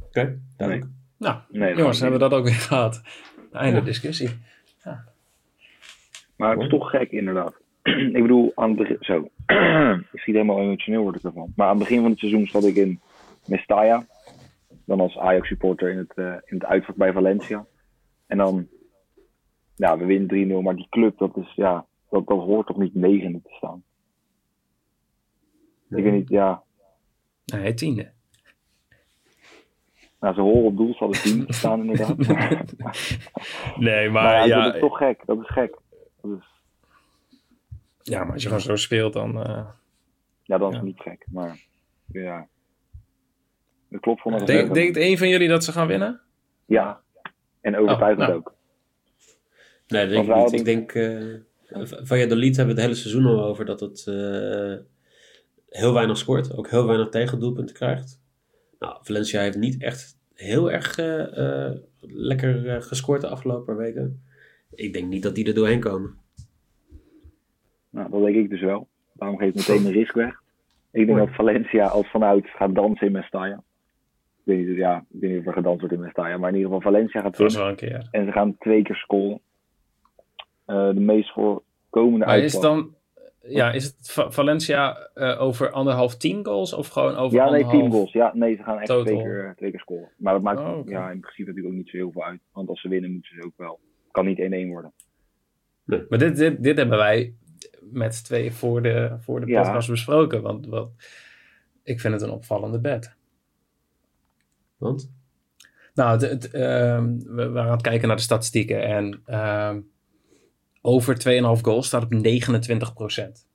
Oké, 0.00 0.40
duidelijk. 0.56 0.90
Nou, 1.16 1.40
Nee, 1.50 1.76
jongens, 1.76 2.00
hebben 2.00 2.18
we 2.20 2.28
dat 2.28 2.38
ook 2.38 2.44
weer 2.44 2.54
gehad. 2.54 3.02
Einde 3.52 3.78
Ja. 3.78 3.84
discussie. 3.84 4.28
Maar 6.36 6.52
het 6.52 6.60
is 6.62 6.68
toch 6.68 6.90
gek, 6.90 7.10
inderdaad. 7.10 7.54
ik 8.16 8.22
bedoel, 8.22 8.52
aan 8.54 8.68
het 8.68 8.78
begin... 8.78 8.96
Zo. 9.00 9.30
ik 10.12 10.20
schiet 10.20 10.34
helemaal 10.34 10.60
emotioneel 10.60 11.02
word 11.02 11.16
ik 11.16 11.22
ervan. 11.22 11.52
Maar 11.56 11.66
aan 11.66 11.78
het 11.78 11.88
begin 11.88 12.00
van 12.00 12.10
het 12.10 12.18
seizoen 12.18 12.46
zat 12.46 12.64
ik 12.64 12.76
in 12.76 13.00
Mestalla. 13.46 14.06
Dan 14.84 15.00
als 15.00 15.18
Ajax-supporter 15.18 15.90
in 15.90 15.98
het, 15.98 16.12
eh, 16.14 16.24
in 16.24 16.56
het 16.56 16.64
uitvak 16.64 16.96
bij 16.96 17.12
Valencia. 17.12 17.66
En 18.26 18.38
dan... 18.38 18.68
Ja, 19.76 19.98
we 19.98 20.04
winnen 20.04 20.58
3-0. 20.60 20.62
Maar 20.62 20.76
die 20.76 20.86
club, 20.90 21.18
dat 21.18 21.36
is... 21.36 21.52
Ja, 21.54 21.86
dat, 22.10 22.26
dat 22.26 22.38
hoort 22.38 22.66
toch 22.66 22.76
niet 22.78 22.94
negende 22.94 23.42
te 23.42 23.50
staan. 23.50 23.82
Ik 25.90 26.02
weet 26.04 26.12
niet, 26.12 26.28
ja... 26.28 26.62
Nee, 27.44 27.74
tiende. 27.74 28.10
Nou, 30.20 30.34
ze 30.34 30.40
horen 30.40 30.64
op 30.64 30.76
doel 30.76 30.94
zal 30.94 31.10
het 31.10 31.22
team 31.22 31.46
te 31.46 31.52
staan, 31.52 31.80
inderdaad. 31.80 32.16
Nee, 33.76 34.10
maar 34.10 34.22
maar 34.22 34.34
ja, 34.34 34.44
ja, 34.44 34.64
dat 34.64 34.74
is 34.74 34.80
toch 34.80 34.96
gek. 34.96 35.22
Dat 35.26 35.38
is 35.38 35.50
gek. 35.50 35.78
Dat 36.20 36.38
is, 36.38 36.49
ja, 38.02 38.24
maar 38.24 38.32
als 38.32 38.42
je 38.42 38.48
gewoon 38.48 38.62
zo 38.62 38.76
speelt, 38.76 39.12
dan... 39.12 39.42
eh, 39.42 39.66
ja, 40.42 40.58
dat 40.58 40.70
is 40.70 40.76
Ja. 40.76 40.82
niet 40.82 41.00
gek. 41.00 41.26
Maar 41.30 41.58
ja... 42.06 42.48
Dat 43.88 44.00
klopt 44.00 44.20
voor 44.20 44.30
mij. 44.32 44.44
Denk, 44.44 44.74
denkt 44.74 44.96
een 44.96 45.18
van 45.18 45.28
jullie 45.28 45.48
dat 45.48 45.64
ze 45.64 45.72
gaan 45.72 45.86
winnen? 45.86 46.20
Ja. 46.66 47.00
En 47.60 47.76
overtuigend 47.76 48.20
Oh, 48.20 48.26
nou. 48.26 48.38
ook. 48.38 48.54
Nee, 49.86 50.06
dat 50.06 50.10
denk 50.26 50.28
ik 50.28 50.50
niet. 50.50 50.52
Ik 50.60 50.64
denk, 50.64 50.92
eh 50.92 51.34
Valladolid 52.02 52.56
hebben 52.56 52.74
we 52.74 52.80
het 52.80 52.90
hele 52.90 53.00
seizoen 53.00 53.26
al 53.26 53.44
over 53.44 53.64
dat 53.64 53.80
het 53.80 54.06
eh, 54.06 54.74
heel 55.68 55.92
weinig 55.92 56.16
scoort. 56.16 56.56
Ook 56.56 56.70
heel 56.70 56.86
weinig 56.86 57.08
tegendoelpunten 57.08 57.74
krijgt. 57.74 58.20
Nou, 58.78 58.98
Valencia 59.02 59.40
heeft 59.40 59.56
niet 59.58 59.82
echt 59.82 60.18
heel 60.34 60.70
erg 60.70 60.98
eh, 60.98 61.66
eh, 61.68 61.76
lekker 62.00 62.82
gescoord 62.82 63.20
de 63.20 63.28
afgelopen 63.28 63.76
weken. 63.76 64.22
Ik 64.74 64.92
denk 64.92 65.08
niet 65.08 65.22
dat 65.22 65.34
die 65.34 65.46
er 65.46 65.54
doorheen 65.54 65.80
komen. 65.80 66.18
Nou, 67.90 68.10
dat 68.10 68.22
denk 68.24 68.36
ik 68.36 68.50
dus 68.50 68.60
wel. 68.60 68.88
Daarom 69.12 69.38
geef 69.38 69.48
ik 69.48 69.54
meteen 69.54 69.82
de 69.82 69.90
risk 70.00 70.14
weg. 70.14 70.40
Ik 70.92 71.06
denk 71.06 71.18
dat 71.18 71.28
Valencia 71.34 71.86
als 71.86 72.10
vanuit 72.10 72.48
gaat 72.48 72.74
dansen 72.74 73.06
in 73.06 73.12
Mestalla. 73.12 73.62
Ik 74.44 74.56
weet 74.56 74.66
niet, 74.66 74.76
ja, 74.76 75.04
ik 75.10 75.20
weet 75.20 75.30
niet 75.30 75.38
of 75.40 75.46
er 75.46 75.52
gedanst 75.52 75.80
wordt 75.80 75.94
in 75.94 76.00
Mestalla. 76.00 76.36
Maar 76.36 76.48
in 76.50 76.56
ieder 76.56 76.72
geval 76.72 76.92
Valencia 76.92 77.20
gaat 77.20 77.36
winnen. 77.36 77.58
wel 77.58 77.68
een 77.68 77.74
keer. 77.76 78.08
En 78.10 78.24
ze 78.24 78.32
gaan 78.32 78.56
twee 78.58 78.82
keer 78.82 78.96
scoren. 78.96 79.40
Eh, 80.64 80.88
de 80.88 81.00
meest 81.00 81.32
voorkomende 81.32 82.26
Maar 82.26 82.38
is 82.38 82.60
dan... 82.60 82.94
Ja, 83.42 83.72
is 83.72 83.84
het 83.84 84.10
Va- 84.12 84.30
Valencia 84.30 84.96
eh, 85.14 85.40
over 85.42 85.70
anderhalf 85.70 86.16
team 86.16 86.44
goals 86.44 86.72
of 86.74 86.88
gewoon 86.88 87.16
over 87.16 87.36
Ja, 87.38 87.44
nee, 87.44 87.52
anderhalf... 87.52 87.78
team 87.80 87.90
goals. 87.92 88.12
Ja, 88.12 88.30
nee, 88.34 88.56
ze 88.56 88.62
gaan 88.62 88.76
echt 88.78 88.86
Total. 88.86 89.04
twee 89.04 89.16
keer, 89.22 89.54
twee 89.56 89.70
keer 89.70 89.80
scoren. 89.80 90.08
Maar 90.16 90.32
dat 90.32 90.42
maakt 90.42 90.60
Oh, 90.60 90.88
ja, 90.88 91.10
in 91.10 91.20
principe 91.20 91.48
natuurlijk 91.48 91.74
ook 91.74 91.80
niet 91.80 91.90
zo 91.90 91.96
heel 91.96 92.12
veel 92.12 92.24
uit. 92.24 92.40
Want 92.52 92.68
als 92.68 92.80
ze 92.80 92.88
winnen, 92.88 93.12
moeten 93.12 93.36
ze 93.36 93.44
ook 93.46 93.56
wel. 93.56 93.80
Het 94.02 94.12
kan 94.12 94.26
niet 94.26 94.66
1-1 94.66 94.68
worden. 94.68 94.92
Maar 95.84 96.18
dit, 96.18 96.36
dit, 96.36 96.62
dit 96.62 96.76
hebben 96.76 96.98
wij 96.98 97.34
met 97.80 98.14
z'n 98.14 98.24
tweeën 98.24 98.52
voor 98.52 98.82
de, 98.82 99.16
voor 99.20 99.40
de 99.40 99.46
Ja. 99.46 99.62
podcast 99.62 99.88
besproken. 99.88 100.42
Want 100.42 100.66
wat, 100.66 100.90
ik 101.82 102.00
vind 102.00 102.12
het 102.14 102.22
een 102.22 102.30
opvallende 102.30 102.78
bed. 102.78 103.14
Want? 104.76 105.10
Nou, 105.94 106.10
het, 106.10 106.30
het, 106.30 106.50
ehm, 106.50 107.18
we 107.18 107.48
waren 107.48 107.70
aan 107.70 107.70
het 107.70 107.82
kijken 107.82 108.08
naar 108.08 108.16
de 108.16 108.22
statistieken. 108.22 108.82
En 108.82 109.22
ehm, 109.26 109.80
over 110.80 111.18
2,5 111.18 111.62
goals 111.62 111.86
staat 111.86 112.02
op 112.02 112.12
29%. 112.12 113.46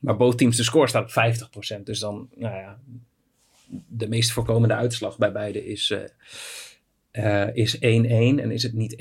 Maar 0.00 0.16
both 0.16 0.38
teams 0.38 0.56
de 0.56 0.62
score 0.62 0.88
staat 0.88 1.02
op 1.04 1.10
50%. 1.10 1.86
Dus 1.86 1.98
dan, 1.98 2.28
nou 2.34 2.54
ja, 2.56 2.78
de 3.86 4.08
meest 4.08 4.32
voorkomende 4.32 4.74
uitslag 4.74 5.18
bij 5.18 5.32
beide 5.32 5.66
is, 5.66 5.94
eh, 7.10 7.54
is 7.54 7.76
1-1. 7.76 7.80
En 7.80 8.50
is 8.50 8.62
het 8.62 8.72
niet 8.72 8.96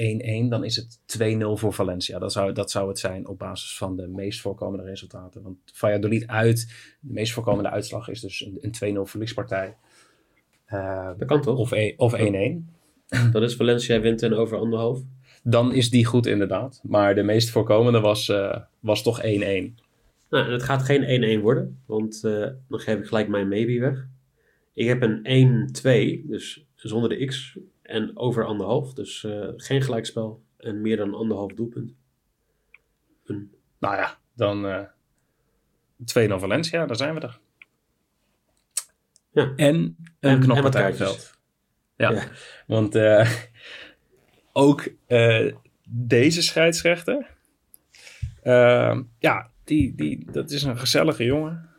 1-1, 0.46 0.50
dan 0.50 0.64
is 0.64 0.76
het 0.76 1.00
2-0 1.06 1.60
voor 1.60 1.74
Valencia. 1.74 2.20
Dat 2.20 2.32
zou, 2.32 2.54
dat 2.54 2.72
zou 2.72 2.88
het 2.88 3.00
zijn 3.00 3.28
op 3.28 3.40
basis 3.40 3.78
van 3.78 3.96
de 3.96 4.08
meest 4.08 4.42
voorkomende 4.42 4.84
resultaten. 4.86 5.42
Want 5.42 5.58
Valladolid 5.74 6.28
uit, 6.28 6.74
de 7.00 7.14
meest 7.14 7.34
voorkomende 7.34 7.70
uitslag 7.70 8.10
is 8.10 8.20
dus 8.20 8.46
een, 8.46 8.58
een 8.82 8.98
2-0 8.98 9.10
verliespartij. 9.10 9.76
Eh, 10.66 11.10
Dat 11.18 11.28
kan 11.28 11.42
toch? 11.42 11.58
of 11.58 11.72
e- 11.72 11.94
of 11.98 12.14
1-1. 12.14 12.70
Dat 13.32 13.42
is 13.42 13.56
Valencia 13.56 14.00
wint 14.00 14.24
en 14.24 14.34
over 14.34 14.58
anderhalf. 14.58 15.00
Dan 15.44 15.74
is 15.74 15.90
die 15.90 16.06
goed 16.06 16.26
inderdaad. 16.26 16.82
Maar 16.84 17.16
de 17.16 17.24
meest 17.24 17.50
voorkomende 17.50 18.00
was, 18.00 18.30
eh, 18.30 18.58
was 18.80 19.04
toch 19.04 19.22
1-1. 19.24 19.78
Nou, 20.30 20.46
en 20.46 20.52
het 20.52 20.64
gaat 20.64 20.84
geen 20.84 21.04
1-1 21.04 21.42
worden, 21.42 21.82
want 21.86 22.22
dan 22.22 22.80
geef 22.80 22.98
ik 22.98 23.06
gelijk 23.06 23.28
mijn 23.28 23.48
maybe 23.48 23.80
weg. 23.80 24.08
Ik 24.74 24.88
heb 24.88 25.02
een 25.02 25.20
1-2, 25.24 26.24
dus 26.28 26.66
zonder 26.76 27.10
de 27.10 27.26
x, 27.26 27.58
en 27.90 28.18
over 28.18 28.46
anderhalf, 28.46 28.94
dus 28.94 29.24
eh, 29.24 29.48
geen 29.56 29.82
gelijkspel 29.82 30.44
en 30.58 30.82
meer 30.82 30.98
dan 30.98 31.14
anderhalf 31.14 31.54
doelpunt. 31.54 31.94
Een, 33.26 33.54
Nou 33.80 33.96
ja, 33.96 34.18
dan 34.34 34.66
eh 34.68 34.84
2-0 36.02 36.40
Valencia, 36.40 36.86
daar 36.86 36.96
zijn 36.96 37.14
we 37.16 37.20
er. 37.20 37.40
Ja. 39.32 39.54
En 39.56 39.76
een 39.76 39.96
En- 40.20 40.30
en 40.30 40.40
knop 40.40 40.56
wat 40.60 40.72
partijveld. 40.72 41.38
Ja, 41.96 42.12
Ja. 42.12 42.28
want 42.68 42.96
eh, 42.96 43.32
ook 44.54 44.90
eh, 45.08 45.54
deze 45.90 46.42
scheidsrechter, 46.42 47.38
ja, 49.20 49.52
die, 49.64 49.96
die, 49.96 50.32
dat 50.32 50.52
is 50.52 50.64
een 50.64 50.78
gezellige 50.78 51.24
jongen. 51.24 51.70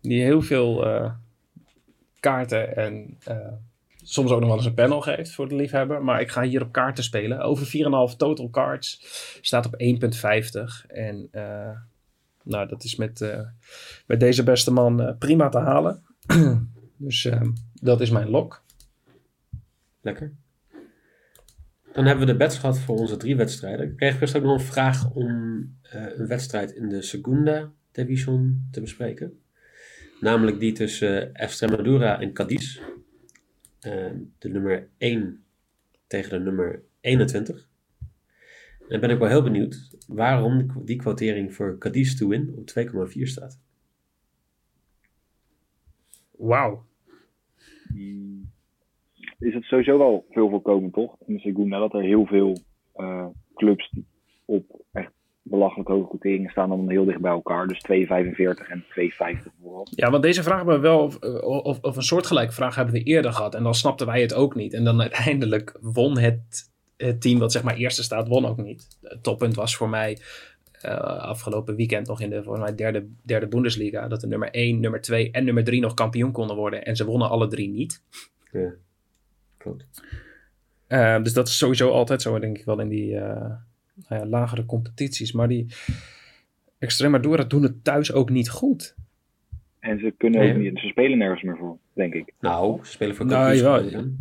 Die 0.00 0.22
heel 0.22 0.42
veel 0.42 0.86
eh, 0.86 1.12
kaarten 2.20 2.76
en 2.76 3.16
eh, 3.24 3.52
soms 4.02 4.30
ook 4.30 4.40
nog 4.40 4.48
wel 4.48 4.56
eens 4.56 4.66
een 4.66 4.74
panel 4.74 5.00
geeft 5.00 5.32
voor 5.32 5.48
de 5.48 5.54
liefhebber. 5.54 6.04
Maar 6.04 6.20
ik 6.20 6.30
ga 6.30 6.42
hier 6.42 6.62
op 6.62 6.72
kaarten 6.72 7.04
spelen. 7.04 7.40
Over 7.40 7.66
4,5 7.66 8.16
total 8.16 8.50
cards. 8.50 9.00
Staat 9.40 9.66
op 9.66 9.74
1,50. 9.78 10.86
En 10.88 11.28
eh, 11.30 11.70
nou, 12.42 12.68
dat 12.68 12.84
is 12.84 12.96
met, 12.96 13.20
eh, 13.20 13.40
met 14.06 14.20
deze 14.20 14.42
beste 14.42 14.72
man 14.72 15.02
eh, 15.02 15.16
prima 15.18 15.48
te 15.48 15.58
halen. 15.58 16.02
dus 16.96 17.24
eh, 17.24 17.42
dat 17.74 18.00
is 18.00 18.10
mijn 18.10 18.28
lok. 18.28 18.62
lekker. 20.00 20.32
Dan 21.92 22.04
hebben 22.04 22.26
we 22.26 22.32
de 22.32 22.38
bets 22.38 22.58
gehad 22.58 22.78
voor 22.78 22.96
onze 22.96 23.16
drie 23.16 23.36
wedstrijden. 23.36 23.90
Ik 23.90 23.96
kreeg 23.96 24.20
eerst 24.20 24.36
ook 24.36 24.42
nog 24.42 24.58
een 24.58 24.66
vraag 24.66 25.10
om 25.10 25.28
een 25.82 26.26
wedstrijd 26.26 26.70
in 26.70 26.88
de 26.88 27.02
Segunda 27.02 27.70
Division 27.92 28.68
te 28.70 28.80
bespreken. 28.80 29.40
Namelijk 30.20 30.60
die 30.60 30.72
tussen 30.72 31.34
Extremadura 31.34 32.20
en 32.20 32.32
Cadiz. 32.32 32.80
Eh, 33.80 34.10
de 34.38 34.48
nummer 34.48 34.88
1 34.98 35.44
tegen 36.06 36.38
de 36.38 36.44
nummer 36.44 36.82
21. 37.00 37.68
En 38.80 38.86
dan 38.88 39.00
ben 39.00 39.10
ik 39.10 39.18
wel 39.18 39.28
heel 39.28 39.42
benieuwd 39.42 39.96
waarom 40.08 40.84
die 40.84 40.96
quotering 40.96 41.54
voor 41.54 41.78
Cadiz 41.78 42.14
to 42.14 42.28
win 42.28 42.54
op 42.56 42.66
2,4 42.66 43.22
staat. 43.22 43.60
Wauw. 46.30 46.86
Hmm. 47.88 48.50
Is 49.38 49.54
het 49.54 49.64
sowieso 49.64 49.98
wel 49.98 50.26
veel 50.30 50.48
voorkomend, 50.48 50.92
toch? 50.92 51.16
In 51.26 51.34
de 51.34 51.40
Segunda 51.40 51.78
dat 51.78 51.94
er 51.94 52.02
heel 52.02 52.26
veel 52.26 52.56
eh, 52.92 53.26
clubs 53.54 53.90
die 53.90 54.06
op 54.44 54.82
echt 54.92 55.12
belachelijk 55.42 55.88
hoge 55.88 56.08
quoteringen 56.08 56.50
staan 56.50 56.68
dan 56.68 56.90
heel 56.90 57.04
dicht 57.04 57.20
bij 57.20 57.30
elkaar. 57.30 57.66
Dus 57.66 57.84
2,45 57.92 58.68
en 58.68 58.84
2,50 58.84 58.88
bijvoorbeeld. 59.18 59.92
Ja, 59.94 60.10
want 60.10 60.22
deze 60.22 60.42
vraag 60.42 60.56
hebben 60.56 60.74
we 60.74 60.80
wel, 60.80 60.98
of, 60.98 61.18
of, 61.40 61.78
of 61.80 61.96
een 61.96 62.02
soortgelijke 62.02 62.52
vraag 62.52 62.74
hebben 62.74 62.94
we 62.94 63.02
eerder 63.02 63.32
gehad. 63.32 63.54
En 63.54 63.62
dan 63.62 63.74
snapten 63.74 64.06
wij 64.06 64.20
het 64.20 64.34
ook 64.34 64.54
niet. 64.54 64.74
En 64.74 64.84
dan 64.84 65.00
uiteindelijk 65.00 65.78
won 65.80 66.18
het, 66.18 66.70
het 66.96 67.20
team 67.20 67.38
dat 67.38 67.52
zeg 67.52 67.62
maar 67.62 67.76
eerste 67.76 68.02
staat, 68.02 68.28
won 68.28 68.46
ook 68.46 68.62
niet. 68.62 68.98
Het 69.02 69.22
toppunt 69.22 69.54
was 69.54 69.76
voor 69.76 69.88
mij 69.88 70.18
eh, 70.80 70.94
afgelopen 71.18 71.76
weekend 71.76 72.06
nog 72.06 72.20
in 72.20 72.30
de 72.30 72.42
voor 72.42 72.58
mij 72.58 72.74
derde, 72.74 73.06
derde 73.22 73.48
Bundesliga. 73.48 74.08
Dat 74.08 74.20
de 74.20 74.26
nummer 74.26 74.50
1, 74.50 74.80
nummer 74.80 75.00
2 75.00 75.30
en 75.30 75.44
nummer 75.44 75.64
3 75.64 75.80
nog 75.80 75.94
kampioen 75.94 76.32
konden 76.32 76.56
worden. 76.56 76.84
En 76.84 76.96
ze 76.96 77.04
wonnen 77.04 77.28
alle 77.28 77.48
drie 77.48 77.68
niet. 77.68 78.02
Ja, 78.52 78.72
klopt. 79.56 79.84
Eh, 80.86 81.22
dus 81.22 81.32
dat 81.32 81.48
is 81.48 81.58
sowieso 81.58 81.90
altijd 81.90 82.22
zo, 82.22 82.38
denk 82.38 82.58
ik 82.58 82.64
wel, 82.64 82.80
in 82.80 82.88
die 82.88 83.16
eh, 83.16 83.52
nou 84.08 84.22
ja, 84.22 84.26
lagere 84.28 84.66
competities. 84.66 85.32
Maar 85.32 85.48
die 85.48 85.66
Extremadura 86.78 87.44
doen 87.44 87.62
het 87.62 87.84
thuis 87.84 88.12
ook 88.12 88.30
niet 88.30 88.50
goed. 88.50 88.94
En 89.78 89.98
ze 89.98 90.14
kunnen 90.16 90.40
Nee. 90.40 90.52
ook 90.52 90.58
niet, 90.58 90.78
ze 90.78 90.86
spelen 90.86 91.18
nergens 91.18 91.42
meer 91.42 91.56
voor, 91.56 91.78
denk 91.92 92.14
ik. 92.14 92.32
Nou, 92.40 92.84
ze 92.84 92.90
spelen 92.90 93.16
voor 93.16 93.26
Nou, 93.26 93.54
ja. 93.54 93.80
dan. 93.80 94.16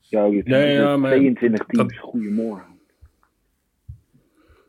Ja, 0.00 0.22
ook 0.22 0.44
Nee, 0.44 0.72
ja, 0.72 0.96
maar- 0.96 1.10
22 1.10 1.66
teams, 1.66 1.98
goedemorgen. 1.98 2.70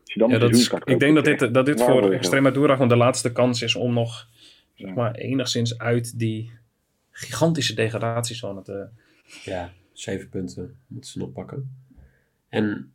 je 0.04 0.18
dan 0.20 0.30
Ja, 0.30 0.38
dat 0.38 0.50
is, 0.54 0.70
ik 0.84 0.98
denk 0.98 1.14
dat 1.14 1.24
dit, 1.24 1.54
dat 1.54 1.66
dit 1.66 1.78
waar 1.78 1.88
voor 1.90 2.10
je 2.10 2.16
Extremadura 2.16 2.72
gewoon 2.72 2.88
de 2.88 2.96
laatste 2.96 3.32
kans 3.32 3.62
is 3.62 3.74
om 3.74 3.92
nog 3.94 4.28
Ja. 4.74 4.86
zeg 4.86 4.94
maar, 4.96 5.14
enigszins 5.14 5.78
uit 5.78 6.18
die 6.18 6.50
gigantische 7.10 7.74
degradatiezone 7.74 8.62
te... 8.62 8.88
Ja, 9.44 9.72
zeven 9.92 10.28
punten 10.28 10.76
moeten 10.86 11.10
ze 11.10 11.18
nog 11.18 11.32
pakken. 11.32 11.76
En 12.48 12.92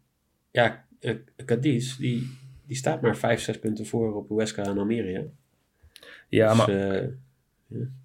ja, 0.52 0.86
eh, 1.00 1.16
Cadiz, 1.46 1.98
die, 1.98 2.38
die 2.66 2.76
staat 2.76 3.02
maar 3.02 3.18
vijf, 3.18 3.42
zes 3.42 3.60
punten 3.60 3.86
voor 3.86 4.16
op 4.16 4.30
Huesca 4.30 4.64
en 4.64 4.78
Almeria. 4.78 5.24
Ja, 6.28 6.48
Dus, 6.48 6.58
maar 6.58 6.92
eh, 6.92 7.08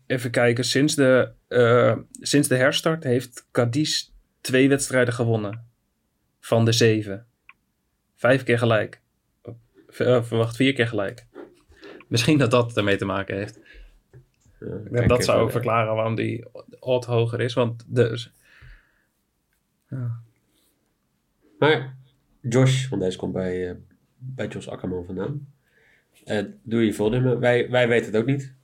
even 0.06 0.30
kijken. 0.30 0.64
Sinds 0.64 0.94
de, 0.94 1.32
eh, 1.48 1.96
sinds 2.20 2.48
de 2.48 2.56
herstart 2.56 3.04
heeft 3.04 3.46
Cadiz 3.50 4.08
twee 4.40 4.68
wedstrijden 4.68 5.14
gewonnen. 5.14 5.66
Van 6.40 6.64
de 6.64 6.72
zeven. 6.72 7.26
Vijf 8.16 8.42
keer 8.42 8.58
gelijk. 8.58 9.00
Verwacht, 9.88 10.56
vier 10.56 10.72
keer 10.72 10.88
gelijk. 10.88 11.26
Misschien 12.08 12.38
dat 12.38 12.50
dat 12.50 12.76
ermee 12.76 12.96
te 12.96 13.04
maken 13.04 13.36
heeft. 13.36 13.60
ja, 14.90 15.06
dat 15.06 15.24
zou 15.24 15.40
ook 15.40 15.50
verklaren 15.50 15.94
waarom 15.94 16.14
die 16.14 16.44
odd 16.78 17.06
hoger 17.06 17.40
is. 17.40 17.54
Want 17.54 17.84
de, 17.88 18.26
ja. 19.90 20.20
Maar 21.58 21.96
Josh, 22.48 22.88
want 22.88 23.02
deze 23.02 23.18
komt 23.18 23.32
bij, 23.32 23.68
eh, 23.68 23.74
bij 24.16 24.46
Jos 24.46 24.68
Akkerman 24.68 25.04
vandaan. 25.04 25.52
Eh, 26.24 26.44
doe 26.62 26.84
je 26.84 26.92
voordeel. 26.92 27.38
Wij, 27.38 27.70
wij 27.70 27.88
weten 27.88 28.06
het 28.06 28.16
ook 28.16 28.26
niet. 28.26 28.54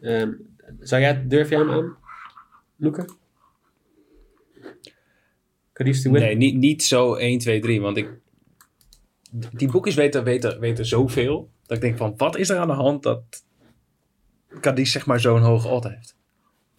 Ehm, 0.00 0.32
zou 0.80 1.02
jij, 1.02 1.26
durf 1.26 1.48
jij 1.48 1.58
hem 1.58 1.70
aan, 1.70 1.96
Loeke? 2.76 3.08
Nee, 6.20 6.36
niet, 6.36 6.56
niet 6.56 6.82
zo 6.82 7.14
1, 7.14 7.38
2, 7.38 7.60
3. 7.60 7.80
Want 7.80 7.96
ik, 7.96 8.10
die 9.52 9.70
boekjes 9.70 9.94
weten, 9.94 10.24
weten, 10.24 10.60
weten 10.60 10.86
zoveel. 10.86 11.50
Dat 11.66 11.76
ik 11.76 11.82
denk 11.82 11.96
van, 11.96 12.14
wat 12.16 12.36
is 12.36 12.48
er 12.48 12.58
aan 12.58 12.68
de 12.68 12.74
hand 12.74 13.02
dat 13.02 13.44
Cadiz 14.60 14.92
zeg 14.92 15.06
maar 15.06 15.20
zo'n 15.20 15.40
hoge 15.40 15.68
odd 15.68 15.88
heeft? 15.88 16.16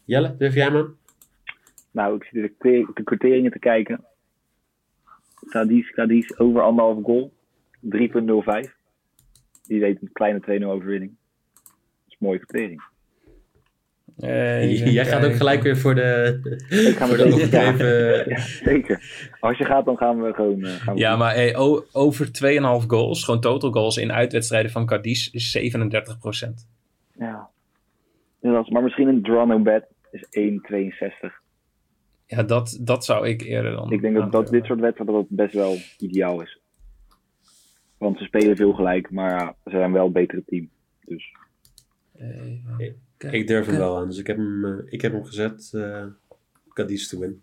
Jelle, 0.06 0.36
durf 0.38 0.54
jij 0.54 0.63
hem 0.63 0.76
aan? 0.76 0.96
Nou, 1.91 2.15
ik 2.15 2.24
zit 2.24 2.54
de, 2.60 2.91
de 2.93 3.04
kwarteringen 3.04 3.52
te 3.52 3.60
kijken. 3.60 4.06
Cadiz, 5.49 5.89
Cadiz 5.89 6.31
over 6.38 6.62
anderhalve 6.62 7.01
goal. 7.01 7.31
3.05. 8.65 8.71
Die 9.67 9.79
deed 9.79 10.01
een 10.01 10.10
kleine 10.13 10.60
2-0 10.62 10.63
overwinning. 10.65 11.12
Dat 11.53 11.73
is 12.07 12.15
een 12.19 12.27
mooie 12.27 12.39
kwartering. 12.39 12.81
Eh, 14.17 14.93
jij 14.93 15.05
gaat 15.05 15.25
ook 15.25 15.36
gelijk 15.36 15.62
weer 15.62 15.77
voor 15.77 15.95
de, 15.95 16.39
Ik 16.89 16.95
ga 16.97 17.07
voor 17.07 17.17
de 17.17 17.47
ja, 18.29 18.38
zeker. 18.39 19.01
Als 19.39 19.57
je 19.57 19.65
gaat, 19.65 19.86
dan 19.86 19.97
gaan 19.97 20.21
we 20.21 20.33
gewoon... 20.33 20.63
eh, 20.65 20.71
gaan 20.71 20.93
we 20.93 20.99
Ja, 20.99 21.15
maar 21.15 21.33
hey, 21.33 21.55
o- 21.55 21.86
over 21.91 22.25
2,5 22.27 22.88
goals, 22.88 23.23
gewoon 23.23 23.41
total 23.41 23.71
goals 23.71 23.97
in 23.97 24.12
uitwedstrijden 24.12 24.71
van 24.71 24.86
Cadiz 24.86 25.27
is 25.31 25.51
37 25.51 26.17
Ja. 26.21 27.49
Ja, 28.41 28.51
dat 28.51 28.63
is- 28.65 28.69
maar 28.71 28.83
misschien 28.83 29.07
een 29.07 29.21
draw 29.21 29.47
no 29.47 29.60
bet 29.60 29.86
is 30.12 30.23
1,62. 30.29 31.41
Ja, 32.27 32.43
dat, 32.43 32.77
dat 32.81 33.05
zou 33.05 33.27
ik 33.27 33.41
eerder 33.41 33.71
dan 33.71 33.91
Ik 33.91 34.01
denk 34.01 34.15
dat, 34.15 34.31
dat 34.31 34.47
dit 34.47 34.65
soort 34.65 34.79
wedstrijden 34.79 35.15
dat 35.15 35.25
best 35.29 35.53
wel 35.53 35.77
ideaal 35.97 36.41
is. 36.41 36.59
Want 37.97 38.17
ze 38.17 38.23
spelen 38.23 38.55
veel 38.55 38.73
gelijk, 38.73 39.11
maar 39.11 39.29
ja, 39.29 39.55
ze 39.63 39.69
zijn 39.69 39.91
wel 39.91 40.05
een 40.05 40.11
betere 40.11 40.43
team. 40.45 40.69
Dus 41.05 41.31
Even 42.17 43.33
Ik 43.33 43.47
durf 43.47 43.65
hem 43.65 43.77
wel 43.77 43.97
aan, 43.97 44.07
dus 44.07 44.17
ik 44.17 44.27
heb 44.27 44.37
hem, 44.37 44.65
eh, 44.65 44.85
ik 44.85 45.01
heb 45.01 45.11
hem 45.11 45.25
gezet. 45.25 45.71
eh 45.73 46.05
Cadiz 46.73 47.07
to 47.07 47.19
win. 47.19 47.41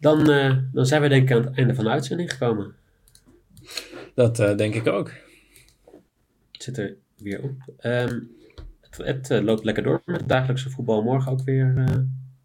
Dan, 0.00 0.30
eh, 0.30 0.58
dan 0.72 0.86
zijn 0.86 1.02
we 1.02 1.08
denk 1.08 1.30
ik 1.30 1.36
aan 1.36 1.44
het 1.44 1.56
einde 1.56 1.74
van 1.74 1.84
de 1.84 1.90
uitzending 1.90 2.32
gekomen. 2.32 2.74
Dat 4.14 4.38
eh, 4.38 4.56
denk 4.56 4.74
ik 4.74 4.86
ook. 4.86 5.10
Het 6.52 6.62
zit 6.62 6.78
er 6.78 6.96
weer 7.16 7.42
op. 7.42 7.52
Ehm, 7.76 8.20
het 8.96 9.30
eh, 9.30 9.40
loopt 9.40 9.64
lekker 9.64 9.82
door 9.82 10.02
met 10.04 10.16
het 10.16 10.28
dagelijkse 10.28 10.70
voetbal. 10.70 11.02
Morgen 11.02 11.32
ook 11.32 11.42
weer 11.42 11.74
eh, 11.76 11.96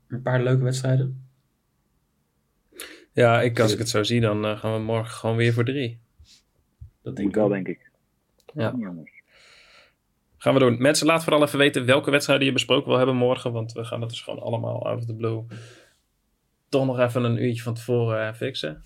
een 0.07 0.21
paar 0.21 0.43
leuke 0.43 0.63
wedstrijden. 0.63 1.27
Ja, 3.12 3.41
ik, 3.41 3.59
als 3.59 3.73
ik 3.73 3.77
het 3.77 3.89
zo 3.89 4.03
zie, 4.03 4.21
dan 4.21 4.45
eh, 4.45 4.59
gaan 4.59 4.73
we 4.73 4.79
morgen 4.79 5.13
gewoon 5.13 5.35
weer 5.35 5.53
voor 5.53 5.65
drie. 5.65 5.99
Dat 7.01 7.15
denk 7.15 7.17
moet 7.17 7.27
ik 7.27 7.35
wel, 7.35 7.47
denk 7.47 7.67
ik. 7.67 7.91
Ja. 8.53 8.71
Niet 8.71 8.85
anders. 8.85 9.12
Gaan 10.38 10.53
we 10.53 10.59
doen. 10.59 10.81
Mensen, 10.81 11.07
laat 11.07 11.23
vooral 11.23 11.43
even 11.43 11.59
weten 11.59 11.85
welke 11.85 12.12
wedstrijden 12.12 12.45
je 12.45 12.53
besproken 12.53 12.88
wil 12.88 12.97
hebben 12.97 13.15
morgen. 13.15 13.51
Want 13.51 13.71
we 13.71 13.83
gaan 13.83 14.01
het 14.01 14.09
dus 14.09 14.21
gewoon 14.21 14.39
allemaal 14.39 14.85
out 14.85 14.97
of 14.97 15.05
the 15.05 15.15
blue. 15.15 15.43
Toch 16.69 16.85
nog 16.85 16.99
even 16.99 17.23
een 17.23 17.43
uurtje 17.43 17.63
van 17.63 17.73
tevoren 17.73 18.35
fixen. 18.35 18.83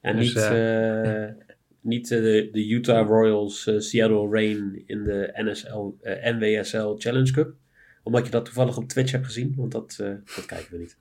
En 0.00 0.16
Dus, 0.16 0.34
niet, 0.34 0.44
eh, 0.44 1.24
niet 1.84 2.10
eh, 2.10 2.18
de, 2.20 2.48
de 2.52 2.68
Utah 2.68 3.06
Royals 3.08 3.66
eh, 3.66 3.78
Seattle 3.78 4.28
Rain 4.30 4.82
in 4.86 5.04
de 5.04 5.30
NSL, 5.34 5.90
eh, 6.00 6.32
NWSL 6.34 6.94
Challenge 6.98 7.32
Cup. 7.32 7.54
Omdat 8.02 8.24
je 8.24 8.30
dat 8.30 8.44
toevallig 8.44 8.76
op 8.76 8.88
Twitch 8.88 9.12
hebt 9.12 9.24
gezien. 9.24 9.54
Want 9.56 9.72
dat, 9.72 9.96
eh, 10.00 10.08
dat 10.36 10.46
kijken 10.46 10.72
we 10.72 10.78
niet. 10.78 10.96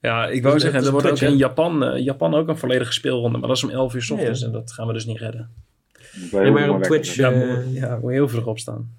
Ja, 0.00 0.28
ik 0.28 0.42
wou 0.42 0.54
Dus, 0.54 0.62
zeggen, 0.62 0.84
er 0.84 0.90
wordt 0.90 1.06
ook 1.06 1.16
Twitch, 1.16 1.32
in 1.32 1.38
Japan, 1.38 2.02
Japan 2.02 2.34
ook 2.34 2.48
een 2.48 2.58
volledige 2.58 2.92
speelronde. 2.92 3.38
Maar 3.38 3.48
dat 3.48 3.56
is 3.56 3.64
om 3.64 3.70
11 3.70 3.94
uur 3.94 4.02
's 4.02 4.10
ochtends 4.10 4.40
Ja, 4.40 4.46
ja. 4.46 4.52
en 4.52 4.60
dat 4.60 4.72
gaan 4.72 4.86
we 4.86 4.92
dus 4.92 5.04
niet 5.06 5.18
redden. 5.18 5.50
Heel 6.30 6.52
maar 6.52 6.70
op. 6.70 6.82
Twitch, 6.82 7.14
Ja, 7.14 7.30
moet, 7.30 7.72
ja, 7.74 7.96
moet 7.96 8.10
je 8.10 8.16
heel 8.16 8.28
vroeg 8.28 8.46
opstaan. 8.46 8.94